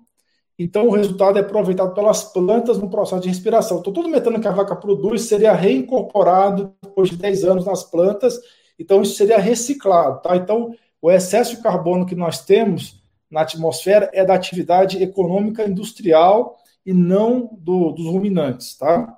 [0.60, 3.80] então o resultado é aproveitado pelas plantas no processo de respiração.
[3.80, 7.84] Então, todo o metano que a vaca produz seria reincorporado depois de 10 anos nas
[7.84, 8.40] plantas,
[8.78, 10.22] então isso seria reciclado.
[10.22, 10.36] Tá?
[10.36, 16.58] Então, o excesso de carbono que nós temos na atmosfera é da atividade econômica industrial
[16.86, 18.78] e não do, dos ruminantes.
[18.78, 19.18] Tá?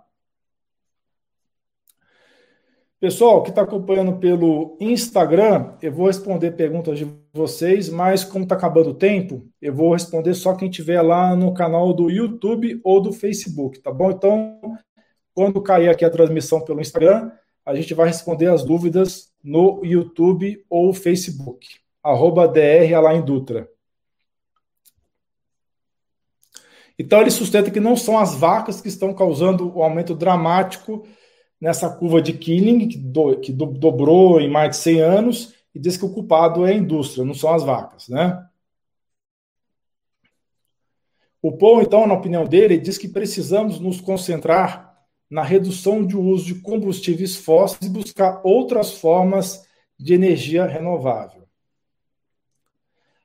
[2.98, 8.56] Pessoal que está acompanhando pelo Instagram, eu vou responder perguntas de vocês, mas como está
[8.56, 13.02] acabando o tempo, eu vou responder só quem tiver lá no canal do YouTube ou
[13.02, 14.12] do Facebook, tá bom?
[14.12, 14.62] Então,
[15.34, 17.32] quando cair aqui a transmissão pelo Instagram,
[17.66, 21.68] a gente vai responder as dúvidas no YouTube ou Facebook.
[22.02, 23.70] Arroba DR Alain Dutra.
[26.98, 31.06] Então, ele sustenta que não são as vacas que estão causando o aumento dramático
[31.66, 35.80] nessa curva de Killing, que, do, que do, dobrou em mais de 100 anos, e
[35.80, 38.46] diz que o culpado é a indústria, não são as vacas, né?
[41.42, 44.96] O Paul, então, na opinião dele, diz que precisamos nos concentrar
[45.28, 51.48] na redução de uso de combustíveis fósseis e buscar outras formas de energia renovável.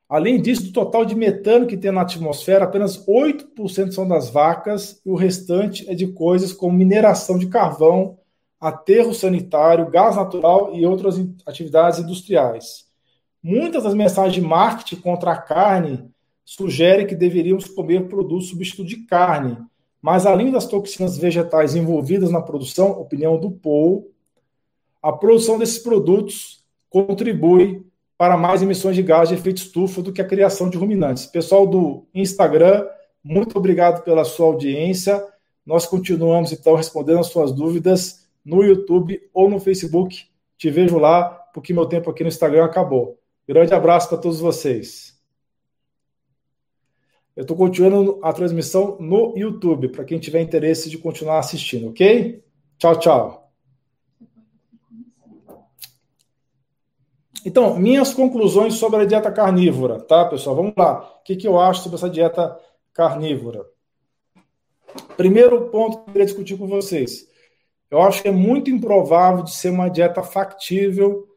[0.09, 4.99] Além disso, do total de metano que tem na atmosfera, apenas 8% são das vacas
[5.05, 8.17] e o restante é de coisas como mineração de carvão
[8.61, 12.85] aterro sanitário, gás natural e outras atividades industriais.
[13.41, 16.07] Muitas das mensagens de marketing contra a carne
[16.45, 19.57] sugerem que deveríamos comer produtos substitutos de carne,
[19.99, 24.11] mas além das toxinas vegetais envolvidas na produção, opinião do Paul,
[25.01, 27.83] a produção desses produtos contribui
[28.15, 31.25] para mais emissões de gás de efeito estufa do que a criação de ruminantes.
[31.25, 32.85] Pessoal do Instagram,
[33.23, 35.25] muito obrigado pela sua audiência.
[35.65, 40.25] nós continuamos então respondendo as suas dúvidas no YouTube ou no Facebook.
[40.57, 43.19] Te vejo lá, porque meu tempo aqui no Instagram acabou.
[43.47, 45.19] Grande abraço para todos vocês.
[47.35, 52.43] Eu estou continuando a transmissão no YouTube, para quem tiver interesse de continuar assistindo, ok?
[52.77, 53.51] Tchau, tchau.
[57.45, 60.55] Então, minhas conclusões sobre a dieta carnívora, tá, pessoal?
[60.55, 61.01] Vamos lá.
[61.19, 62.59] O que, que eu acho sobre essa dieta
[62.93, 63.65] carnívora?
[65.17, 67.30] Primeiro ponto que eu queria discutir com vocês.
[67.91, 71.27] Eu acho que é muito improvável de ser uma dieta factível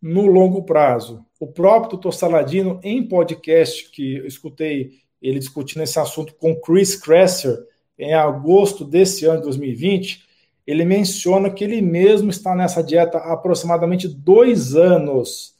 [0.00, 1.24] no longo prazo.
[1.40, 4.90] O próprio doutor Saladino, em podcast que eu escutei
[5.22, 7.56] ele discutindo esse assunto com Chris Kresser
[7.98, 10.22] em agosto desse ano de 2020,
[10.66, 15.54] ele menciona que ele mesmo está nessa dieta há aproximadamente dois anos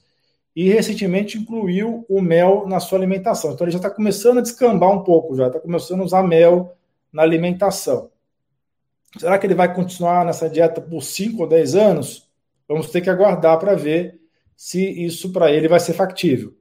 [0.55, 3.53] e recentemente incluiu o mel na sua alimentação.
[3.53, 6.77] Então ele já está começando a descambar um pouco, já está começando a usar mel
[7.11, 8.12] na alimentação.
[9.19, 12.29] Será que ele vai continuar nessa dieta por 5 ou 10 anos?
[12.67, 14.21] Vamos ter que aguardar para ver
[14.57, 16.55] se isso para ele vai ser factível.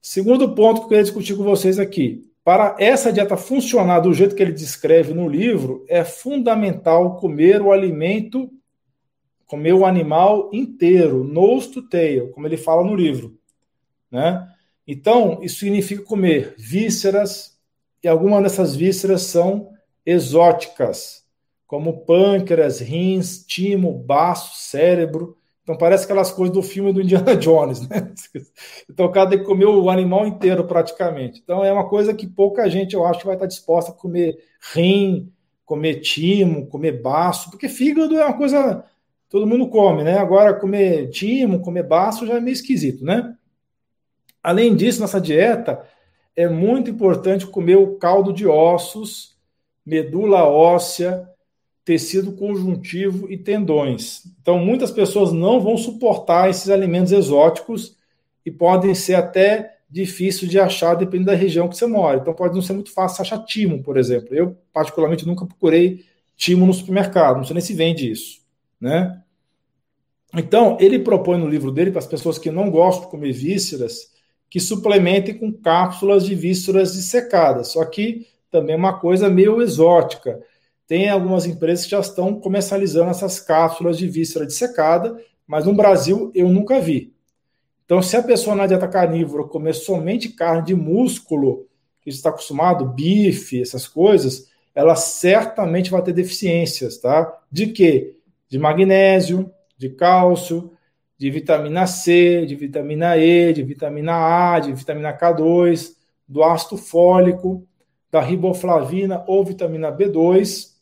[0.00, 2.24] Segundo ponto que eu queria discutir com vocês aqui.
[2.44, 7.72] Para essa dieta funcionar do jeito que ele descreve no livro, é fundamental comer o
[7.72, 8.50] alimento,
[9.44, 13.38] comer o animal inteiro, nose to tail, como ele fala no livro.
[14.10, 14.48] Né?
[14.86, 17.58] Então, isso significa comer vísceras,
[18.02, 19.70] e algumas dessas vísceras são
[20.06, 21.17] exóticas,
[21.68, 25.36] como pâncreas, rins, timo, baço, cérebro.
[25.62, 28.10] Então parece aquelas coisas do filme do Indiana Jones, né?
[28.88, 31.40] Então o cara tem que comer o animal inteiro praticamente.
[31.44, 34.38] Então é uma coisa que pouca gente, eu acho, vai estar disposta a comer
[34.72, 35.30] rim,
[35.66, 38.82] comer timo, comer baço, porque fígado é uma coisa
[39.28, 40.16] todo mundo come, né?
[40.16, 43.36] Agora comer timo, comer baço já é meio esquisito, né?
[44.42, 45.84] Além disso, nessa dieta,
[46.34, 49.36] é muito importante comer o caldo de ossos,
[49.84, 51.28] medula óssea,
[51.88, 54.24] tecido conjuntivo e tendões.
[54.42, 57.96] Então, muitas pessoas não vão suportar esses alimentos exóticos
[58.44, 62.18] e podem ser até difíceis de achar dependendo da região que você mora.
[62.18, 64.34] Então, pode não ser muito fácil achar timo, por exemplo.
[64.34, 66.04] Eu, particularmente, nunca procurei
[66.36, 68.42] timo no supermercado, não sei nem se vende isso,
[68.78, 69.22] né?
[70.34, 74.12] Então, ele propõe no livro dele para as pessoas que não gostam de comer vísceras
[74.50, 77.68] que suplementem com cápsulas de vísceras dissecadas.
[77.68, 80.38] Só que também é uma coisa meio exótica.
[80.88, 86.32] Tem algumas empresas que já estão comercializando essas cápsulas de víscera dissecada, mas no Brasil
[86.34, 87.12] eu nunca vi.
[87.84, 91.66] Então, se a pessoa na dieta carnívora comer somente carne de músculo,
[92.00, 97.38] que está acostumado, bife, essas coisas, ela certamente vai ter deficiências, tá?
[97.52, 98.16] De quê?
[98.48, 100.72] De magnésio, de cálcio,
[101.18, 107.66] de vitamina C, de vitamina E, de vitamina A, de vitamina K2, do ácido fólico,
[108.10, 110.77] da riboflavina ou vitamina B2,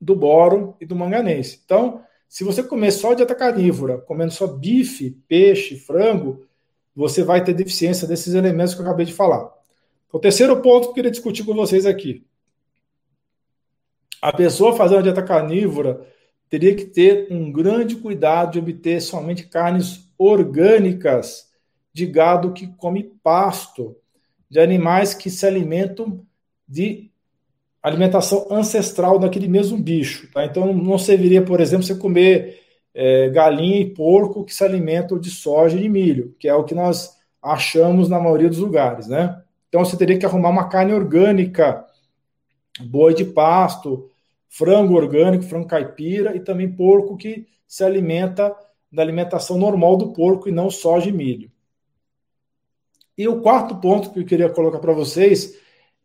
[0.00, 1.60] do boro e do manganês.
[1.64, 6.46] Então, se você comer só dieta carnívora, comendo só bife, peixe, frango,
[6.94, 9.52] você vai ter deficiência desses elementos que eu acabei de falar.
[10.12, 12.24] O terceiro ponto que eu queria discutir com vocês aqui.
[14.22, 16.06] A pessoa fazendo dieta carnívora,
[16.48, 21.50] teria que ter um grande cuidado de obter somente carnes orgânicas
[21.92, 23.96] de gado que come pasto,
[24.48, 26.24] de animais que se alimentam
[26.66, 27.10] de
[27.84, 30.30] alimentação ancestral daquele mesmo bicho.
[30.32, 30.46] Tá?
[30.46, 32.62] Então, não serviria, por exemplo, você comer
[32.94, 36.74] é, galinha e porco que se alimentam de soja e milho, que é o que
[36.74, 39.06] nós achamos na maioria dos lugares.
[39.06, 39.38] Né?
[39.68, 41.84] Então, você teria que arrumar uma carne orgânica,
[42.80, 44.10] boi de pasto,
[44.48, 48.56] frango orgânico, frango caipira e também porco que se alimenta
[48.90, 51.50] da alimentação normal do porco e não soja e milho.
[53.18, 55.54] E o quarto ponto que eu queria colocar para vocês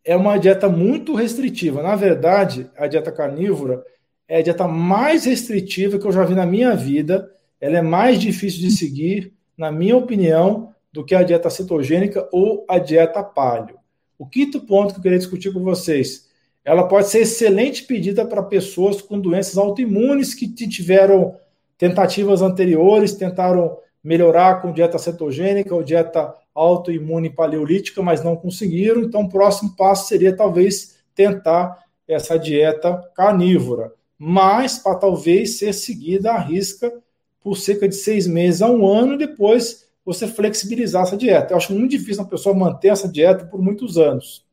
[0.04, 1.82] é uma dieta muito restritiva.
[1.82, 3.84] Na verdade, a dieta carnívora
[4.26, 7.30] é a dieta mais restritiva que eu já vi na minha vida.
[7.60, 12.64] Ela é mais difícil de seguir, na minha opinião, do que a dieta cetogênica ou
[12.68, 13.78] a dieta paleo.
[14.18, 16.30] O quinto ponto que eu queria discutir com vocês
[16.64, 21.36] ela pode ser excelente pedida para pessoas com doenças autoimunes que tiveram
[21.78, 29.02] tentativas anteriores, tentaram melhorar com dieta cetogênica ou dieta autoimune paleolítica, mas não conseguiram.
[29.02, 36.32] Então, o próximo passo seria talvez tentar essa dieta carnívora, mas para talvez ser seguida
[36.32, 36.92] à risca
[37.40, 41.52] por cerca de seis meses a um ano e depois você flexibilizar essa dieta.
[41.52, 44.44] Eu acho muito difícil uma pessoa manter essa dieta por muitos anos.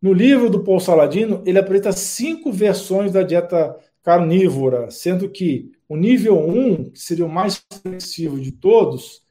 [0.00, 5.96] No livro do Paul Saladino, ele apresenta cinco versões da dieta carnívora, sendo que o
[5.96, 9.22] nível 1, que seria o mais flexível de todos,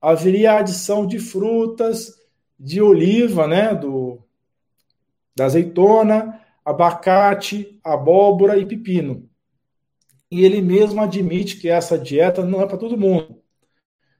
[0.00, 2.14] haveria a adição de frutas,
[2.58, 4.18] de oliva, né, do,
[5.36, 9.28] da azeitona, abacate, abóbora e pepino.
[10.30, 13.40] E ele mesmo admite que essa dieta não é para todo mundo.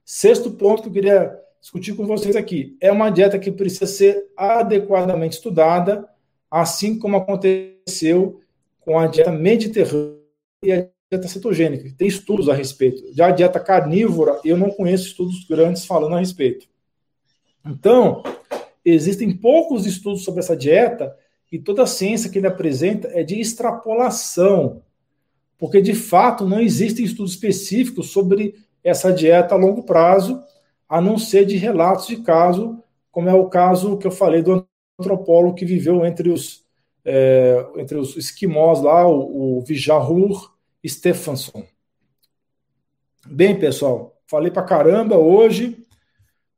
[0.04, 4.32] Sexto ponto que eu queria discutir com vocês aqui: é uma dieta que precisa ser
[4.36, 6.08] adequadamente estudada,
[6.50, 8.40] assim como aconteceu
[8.80, 10.18] com a dieta mediterrânea
[10.62, 11.92] e a dieta cetogênica.
[11.96, 13.02] Tem estudos a respeito.
[13.14, 16.68] Já a dieta carnívora, eu não conheço estudos grandes falando a respeito.
[17.64, 18.22] Então,
[18.84, 21.16] existem poucos estudos sobre essa dieta
[21.50, 24.82] e toda a ciência que ele apresenta é de extrapolação,
[25.56, 28.54] porque de fato não existem estudos específicos sobre
[28.84, 30.42] essa dieta a longo prazo,
[30.88, 34.66] a não ser de relatos de caso, como é o caso que eu falei do
[34.98, 36.64] antropólogo que viveu entre os,
[37.04, 41.64] é, entre os esquimós lá, o, o Vijahur Stefansson.
[43.26, 45.86] Bem, pessoal, falei para caramba hoje.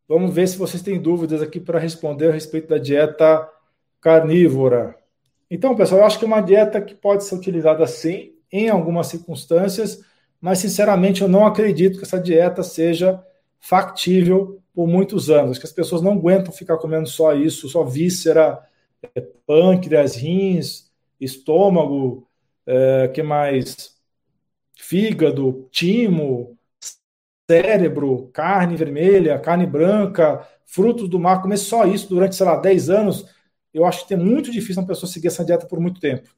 [0.09, 3.49] Vamos ver se vocês têm dúvidas aqui para responder a respeito da dieta
[4.01, 4.97] carnívora.
[5.51, 9.09] Então, pessoal, eu acho que é uma dieta que pode ser utilizada sim, em algumas
[9.09, 10.01] circunstâncias,
[10.41, 13.23] mas sinceramente eu não acredito que essa dieta seja
[13.59, 18.61] factível por muitos anos, que as pessoas não aguentam ficar comendo só isso, só víscera,
[19.15, 20.91] é, pâncreas, rins,
[21.21, 22.27] estômago,
[22.67, 24.00] é, que mais?
[24.91, 26.59] Fígado, timo,
[27.49, 32.91] cérebro, carne vermelha, carne branca, frutos do mar, comer só isso durante, sei lá, 10
[32.91, 33.25] anos,
[33.73, 36.29] eu acho que é muito difícil uma pessoa seguir essa dieta por muito tempo.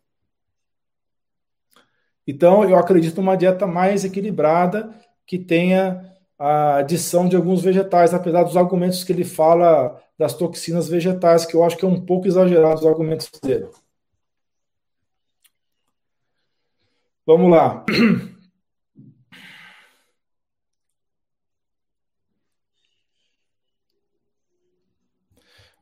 [2.27, 4.95] Então, eu acredito numa dieta mais equilibrada,
[5.27, 10.89] que tenha a adição de alguns vegetais, apesar dos argumentos que ele fala das toxinas
[10.89, 13.71] vegetais, que eu acho que é um pouco exagerado os argumentos dele.
[17.27, 17.83] Vamos lá.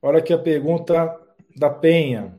[0.03, 1.15] Olha aqui a pergunta
[1.57, 2.39] da Penha.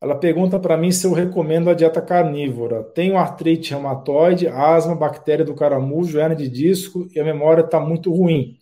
[0.00, 2.84] Ela pergunta para mim se eu recomendo a dieta carnívora.
[2.84, 8.12] Tenho artrite reumatoide, asma, bactéria do caramujo, hernia de disco e a memória está muito
[8.12, 8.58] ruim.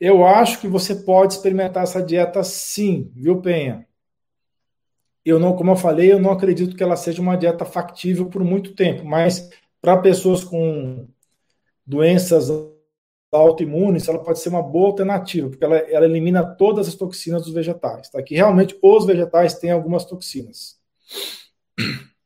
[0.00, 3.86] Eu acho que você pode experimentar essa dieta sim, viu, Penha?
[5.24, 8.44] Eu não, como eu falei, eu não acredito que ela seja uma dieta factível por
[8.44, 9.48] muito tempo, mas
[9.80, 11.08] para pessoas com
[11.86, 12.50] doenças
[13.32, 17.52] autoimunes, ela pode ser uma boa alternativa, porque ela, ela elimina todas as toxinas dos
[17.52, 18.08] vegetais.
[18.08, 18.22] Tá?
[18.22, 20.76] Que realmente os vegetais têm algumas toxinas.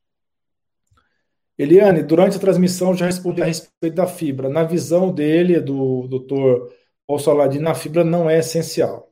[1.59, 4.49] Eliane, durante a transmissão já respondi a respeito da fibra.
[4.49, 6.73] Na visão dele, do doutor
[7.07, 7.19] Paul
[7.69, 9.10] a fibra não é essencial.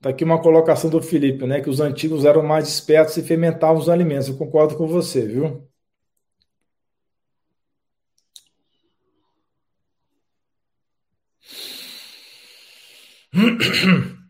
[0.00, 1.60] Está aqui uma colocação do Felipe, né?
[1.60, 4.28] Que os antigos eram mais espertos e fermentavam os alimentos.
[4.28, 5.68] Eu concordo com você, viu?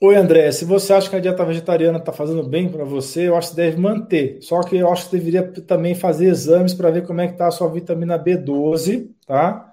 [0.00, 0.50] Oi, André.
[0.50, 3.56] Se você acha que a dieta vegetariana está fazendo bem para você, eu acho que
[3.56, 4.42] deve manter.
[4.42, 7.46] Só que eu acho que deveria também fazer exames para ver como é que está
[7.46, 9.71] a sua vitamina B12, tá?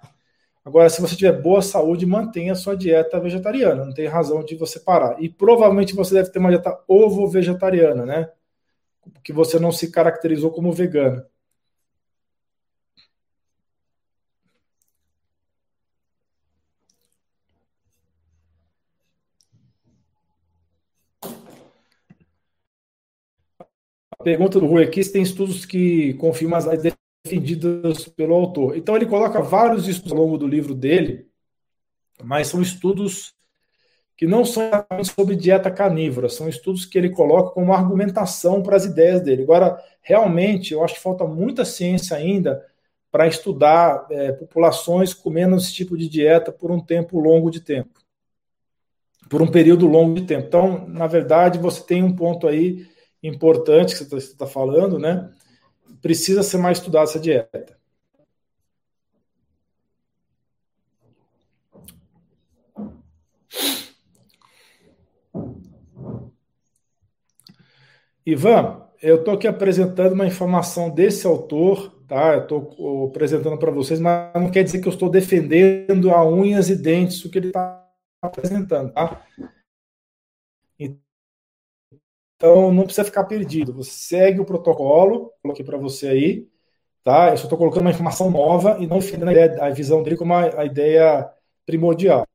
[0.64, 3.86] Agora, se você tiver boa saúde, mantenha a sua dieta vegetariana.
[3.86, 5.22] Não tem razão de você parar.
[5.22, 8.30] E provavelmente você deve ter uma dieta ovo-vegetariana, né?
[9.24, 11.26] Que você não se caracterizou como vegana.
[24.24, 26.68] Pergunta do Rui aqui se tem estudos que confirmam as
[27.24, 28.78] defendidas pelo autor.
[28.78, 31.28] Então ele coloca vários estudos ao longo do livro dele,
[32.24, 33.34] mas são estudos
[34.18, 34.70] que não são
[35.16, 39.44] sobre dieta carnívora, são estudos que ele coloca como argumentação para as ideias dele.
[39.44, 42.62] Agora, realmente, eu acho que falta muita ciência ainda
[43.10, 48.02] para estudar é, populações comendo esse tipo de dieta por um tempo longo de tempo,
[49.30, 50.48] por um período longo de tempo.
[50.48, 52.86] Então, na verdade, você tem um ponto aí
[53.24, 55.30] importante que você está tá falando, né?
[56.02, 57.78] Precisa ser mais estudada essa dieta.
[68.26, 72.36] Ivan, eu estou aqui apresentando uma informação desse autor, tá?
[72.36, 76.70] Eu estou apresentando para vocês, mas não quer dizer que eu estou defendendo a unhas
[76.70, 77.88] e dentes o que ele está
[78.22, 79.26] apresentando, tá?
[82.40, 83.74] Então não precisa ficar perdido.
[83.74, 86.48] Você segue o protocolo, coloquei para você aí,
[87.04, 87.32] tá?
[87.32, 89.30] Eu só estou colocando uma informação nova e não defendendo
[89.62, 91.30] a, a visão dele como a, a ideia
[91.66, 92.29] primordial.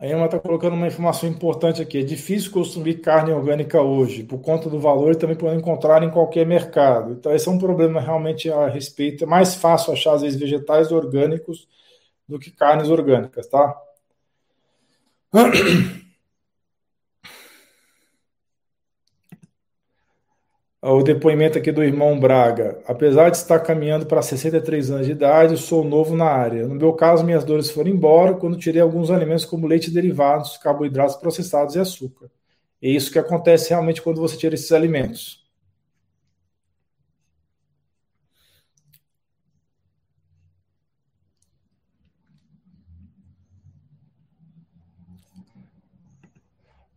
[0.00, 1.98] A Emma está colocando uma informação importante aqui.
[1.98, 6.10] É difícil consumir carne orgânica hoje, por conta do valor e também podem encontrar em
[6.10, 7.12] qualquer mercado.
[7.12, 9.24] Então, esse é um problema realmente a respeito.
[9.24, 11.68] É mais fácil achar, às vezes, vegetais orgânicos
[12.26, 13.76] do que carnes orgânicas, tá?
[20.82, 22.78] o depoimento aqui do irmão Braga.
[22.86, 26.66] Apesar de estar caminhando para 63 anos de idade, sou novo na área.
[26.66, 31.16] No meu caso, minhas dores foram embora quando tirei alguns alimentos como leite derivados, carboidratos
[31.16, 32.30] processados e açúcar.
[32.82, 35.39] É isso que acontece realmente quando você tira esses alimentos.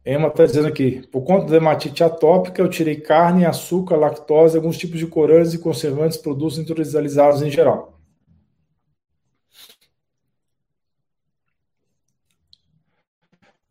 [0.05, 4.77] Emma está dizendo aqui, por conta da hematite atópica, eu tirei carne, açúcar, lactose, alguns
[4.77, 7.93] tipos de corantes e conservantes, produtos industrializados em geral.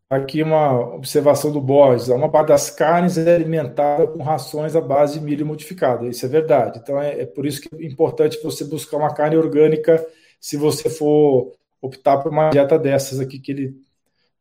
[0.08, 2.08] Aqui uma observação do Borges.
[2.08, 6.06] Uma parte das carnes é alimentada com rações à base de milho modificado.
[6.06, 6.78] Isso é verdade.
[6.82, 10.06] Então é, é por isso que é importante você buscar uma carne orgânica
[10.38, 13.76] se você for optar por uma dieta dessas aqui que ele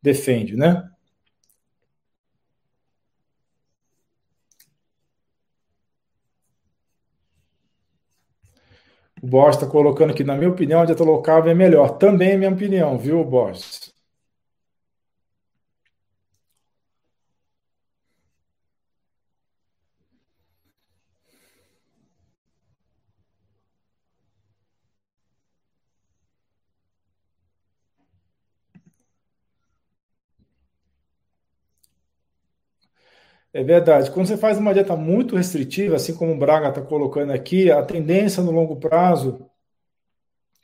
[0.01, 0.89] defende, né?
[9.21, 11.97] O Borges está colocando aqui, na minha opinião, a dieta low carb é melhor.
[11.97, 13.93] Também é minha opinião, viu, Borges?
[33.53, 34.11] É verdade.
[34.11, 37.83] Quando você faz uma dieta muito restritiva, assim como o Braga está colocando aqui, a
[37.83, 39.45] tendência no longo prazo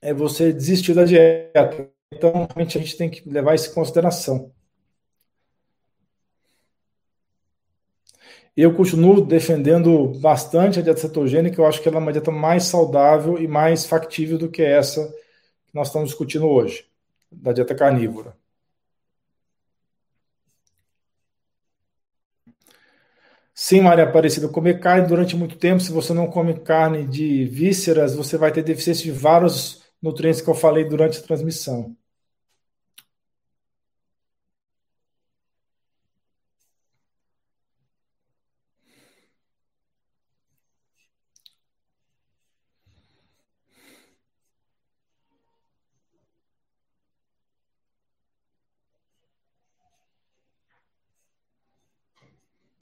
[0.02, 1.90] é você desistir da dieta.
[2.14, 4.52] Então, realmente, a gente tem que levar isso em consideração.
[8.56, 12.64] Eu continuo defendendo bastante a dieta cetogênica, eu acho que ela é uma dieta mais
[12.64, 15.08] saudável e mais factível do que essa
[15.68, 16.86] que nós estamos discutindo hoje,
[17.32, 18.36] da dieta carnívora.
[23.60, 28.14] Sim, Maria Aparecida, comer carne durante muito tempo, se você não come carne de vísceras,
[28.16, 31.98] você vai ter deficiência de vários nutrientes que eu falei durante a transmissão.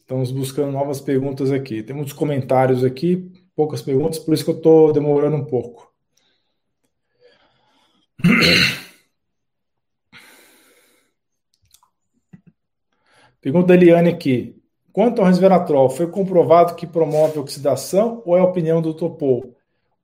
[0.05, 1.81] Estamos buscando novas perguntas aqui.
[1.81, 5.91] Tem muitos comentários aqui, poucas perguntas, por isso que eu estou demorando um pouco.
[13.41, 14.61] Pergunta da Eliane aqui.
[14.93, 19.55] Quanto ao resveratrol, foi comprovado que promove oxidação ou é a opinião do Topou?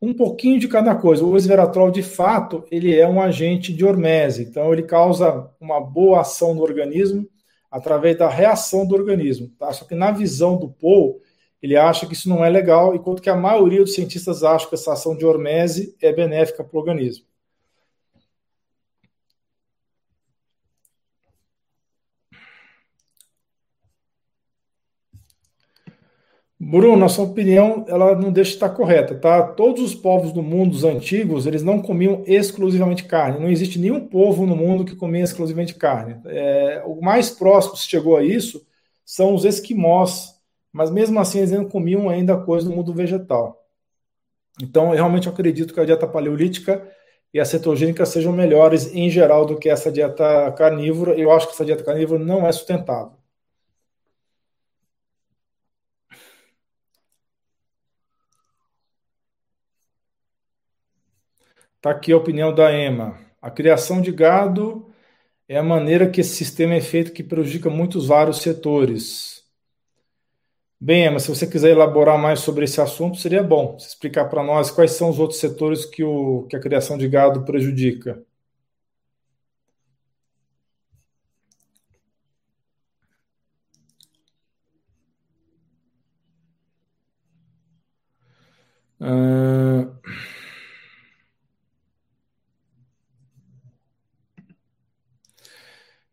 [0.01, 1.23] Um pouquinho de cada coisa.
[1.23, 6.21] O resveratrol, de fato, ele é um agente de hormese, então ele causa uma boa
[6.21, 7.29] ação no organismo,
[7.71, 9.49] através da reação do organismo.
[9.57, 9.71] Tá?
[9.71, 11.21] Só que na visão do Paul,
[11.61, 14.75] ele acha que isso não é legal, enquanto que a maioria dos cientistas acham que
[14.75, 17.25] essa ação de hormese é benéfica para o organismo.
[26.71, 29.43] Bruno, a sua opinião, ela não deixa de estar correta, tá?
[29.43, 33.41] Todos os povos do mundo, os antigos, eles não comiam exclusivamente carne.
[33.41, 36.21] Não existe nenhum povo no mundo que comia exclusivamente carne.
[36.27, 38.65] É, o mais próximo que chegou a isso
[39.03, 40.33] são os esquimós,
[40.71, 43.65] mas mesmo assim eles não comiam ainda coisa do mundo vegetal.
[44.63, 46.89] Então, eu realmente acredito que a dieta paleolítica
[47.33, 51.19] e a cetogênica sejam melhores em geral do que essa dieta carnívora.
[51.19, 53.20] Eu acho que essa dieta carnívora não é sustentável.
[61.81, 63.17] Está aqui a opinião da EMA.
[63.41, 64.93] A criação de gado
[65.47, 69.43] é a maneira que esse sistema é feito que prejudica muitos vários setores.
[70.79, 74.43] Bem, Emma, se você quiser elaborar mais sobre esse assunto, seria bom você explicar para
[74.43, 78.23] nós quais são os outros setores que, o, que a criação de gado prejudica.
[88.99, 89.50] Uh...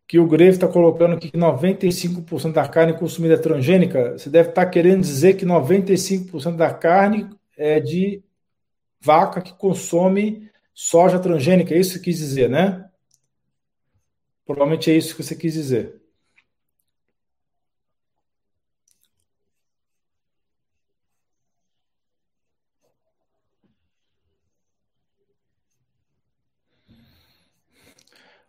[0.08, 4.64] que o Greve está colocando que 95% da carne consumida é transgênica, você deve estar
[4.64, 7.28] tá querendo dizer que 95% da carne
[7.58, 8.22] é de
[8.98, 12.88] vaca que consome soja transgênica, é isso que quis dizer, né?
[14.46, 16.00] Provavelmente é isso que você quis dizer.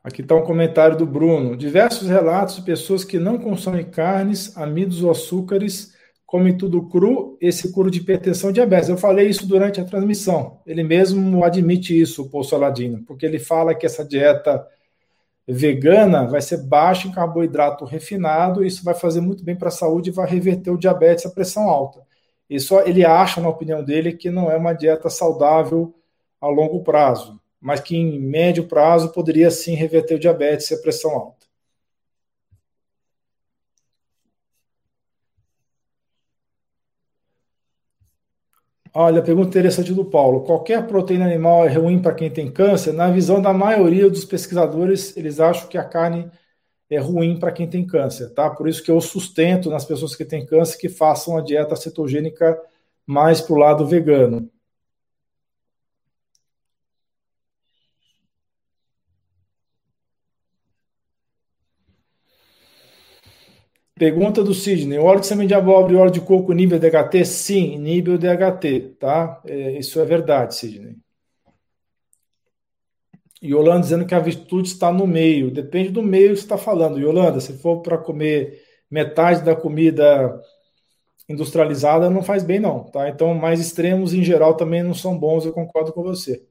[0.01, 1.57] Aqui está um comentário do Bruno.
[1.57, 5.93] Diversos relatos de pessoas que não consomem carnes, amidos ou açúcares,
[6.25, 8.87] comem tudo cru, esse curo de hipertensão e diabetes.
[8.87, 10.61] Eu falei isso durante a transmissão.
[10.65, 14.65] Ele mesmo admite isso, o Paul Saladino, porque ele fala que essa dieta
[15.45, 20.11] vegana vai ser baixa em carboidrato refinado, isso vai fazer muito bem para a saúde
[20.11, 22.01] e vai reverter o diabetes e a pressão alta.
[22.49, 25.93] Isso ele acha, na opinião dele, que não é uma dieta saudável
[26.39, 30.77] a longo prazo mas que em médio prazo poderia sim reverter o diabetes e a
[30.81, 31.47] pressão alta.
[38.93, 40.41] Olha, pergunta interessante do Paulo.
[40.43, 42.91] Qualquer proteína animal é ruim para quem tem câncer?
[42.91, 46.29] Na visão da maioria dos pesquisadores, eles acham que a carne
[46.89, 48.49] é ruim para quem tem câncer, tá?
[48.49, 52.59] Por isso que eu sustento nas pessoas que têm câncer que façam a dieta cetogênica
[53.05, 54.49] mais para o lado vegano.
[63.99, 67.25] Pergunta do Sidney: óleo de semente de abóbora e óleo de coco o DHT?
[67.25, 67.77] Sim,
[68.07, 69.41] o DHT, tá?
[69.45, 70.95] É, isso é verdade, Sidney.
[73.43, 75.51] Yolanda dizendo que a virtude está no meio.
[75.51, 76.97] Depende do meio que você está falando.
[76.99, 80.41] Yolanda, se for para comer metade da comida
[81.27, 82.85] industrializada, não faz bem, não.
[82.85, 83.09] Tá?
[83.09, 86.48] Então, mais extremos em geral também não são bons, eu concordo com você.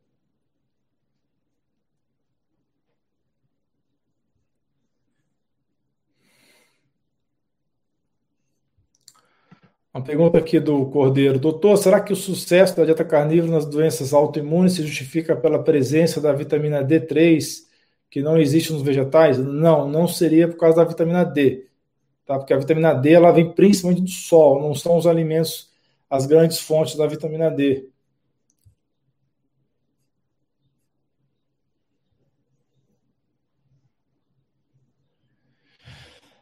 [9.98, 11.40] Uma pergunta aqui do Cordeiro.
[11.40, 16.20] Doutor, será que o sucesso da dieta carnívora nas doenças autoimunes se justifica pela presença
[16.20, 17.64] da vitamina D3,
[18.08, 19.38] que não existe nos vegetais?
[19.38, 21.66] Não, não seria por causa da vitamina D.
[22.24, 22.38] Tá?
[22.38, 25.68] Porque a vitamina D ela vem principalmente do sol, não são os alimentos
[26.08, 27.88] as grandes fontes da vitamina D.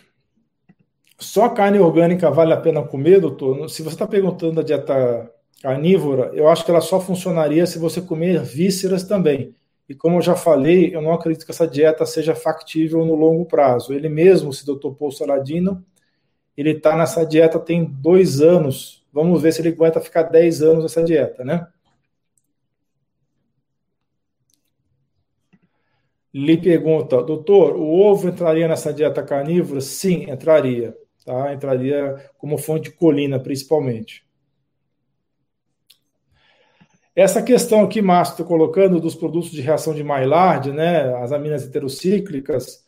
[1.19, 3.67] Só carne orgânica vale a pena comer, doutor?
[3.69, 5.31] Se você está perguntando da dieta
[5.61, 9.55] carnívora, eu acho que ela só funcionaria se você comer vísceras também.
[9.89, 13.45] E como eu já falei, eu não acredito que essa dieta seja factível no longo
[13.45, 13.93] prazo.
[13.93, 15.83] Ele mesmo, esse doutor Paul Saladino,
[16.55, 19.03] ele está nessa dieta tem dois anos.
[19.11, 21.67] Vamos ver se ele aguenta ficar dez anos nessa dieta, né?
[26.33, 29.81] Lhe pergunta, doutor, o ovo entraria nessa dieta carnívora?
[29.81, 30.95] Sim, entraria
[31.27, 31.53] tá?
[31.53, 34.25] entraria como fonte de colina, principalmente.
[37.13, 41.65] Essa questão aqui, Márcio, estou colocando dos produtos de reação de Maillard, né, as aminas
[41.65, 42.85] heterocíclicas,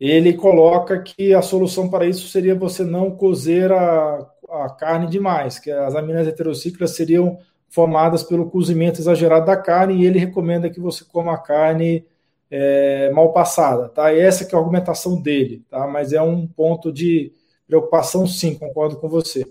[0.00, 5.58] ele coloca que a solução para isso seria você não cozer a, a carne demais,
[5.58, 7.38] que as aminas heterocíclicas seriam
[7.68, 12.06] formadas pelo cozimento exagerado da carne, e ele recomenda que você coma a carne
[12.50, 14.14] é, mal passada, tá?
[14.14, 15.86] Essa que é a argumentação dele, tá?
[15.86, 17.32] Mas é um ponto de,
[17.68, 19.46] Preocupação, sim, concordo com você.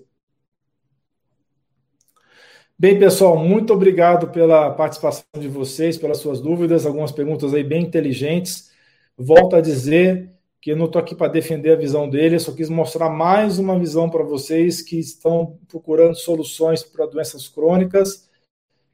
[2.79, 7.83] Bem, pessoal, muito obrigado pela participação de vocês, pelas suas dúvidas, algumas perguntas aí bem
[7.83, 8.71] inteligentes.
[9.15, 12.69] Volto a dizer que eu não estou aqui para defender a visão dele, só quis
[12.69, 18.27] mostrar mais uma visão para vocês que estão procurando soluções para doenças crônicas,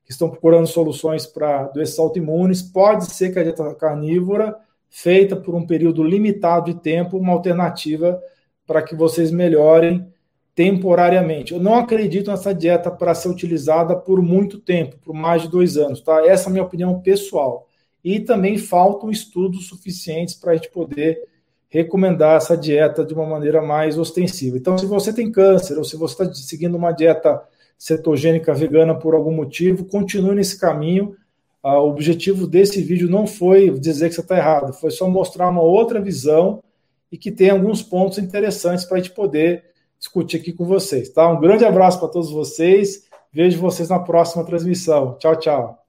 [0.04, 2.62] que estão procurando soluções para doenças autoimunes.
[2.62, 4.58] Pode ser que a dieta carnívora,
[4.90, 8.22] feita por um período limitado de tempo, uma alternativa
[8.74, 10.08] para que vocês melhorem
[10.56, 11.54] temporariamente.
[11.54, 15.78] Eu não acredito nessa dieta para ser utilizada por muito tempo, por mais de dois
[15.78, 16.26] anos, tá?
[16.26, 17.68] Essa é a minha opinião pessoal.
[18.04, 21.22] E também faltam estudos suficientes para a gente poder
[21.70, 24.58] recomendar essa dieta de uma maneira mais ostensiva.
[24.58, 27.44] Então, se você tem câncer ou se você está seguindo uma dieta
[27.78, 31.16] cetogênica vegana por algum motivo, continue nesse caminho.
[31.62, 35.48] Ah, o objetivo desse vídeo não foi dizer que você está errado, foi só mostrar
[35.48, 36.64] uma outra visão
[37.14, 39.66] e que tem alguns pontos interessantes para a gente poder
[40.00, 41.10] discutir aqui com vocês.
[41.10, 41.30] Tá?
[41.30, 43.04] Um grande abraço para todos vocês.
[43.32, 45.16] Vejo vocês na próxima transmissão.
[45.20, 45.83] Tchau, tchau.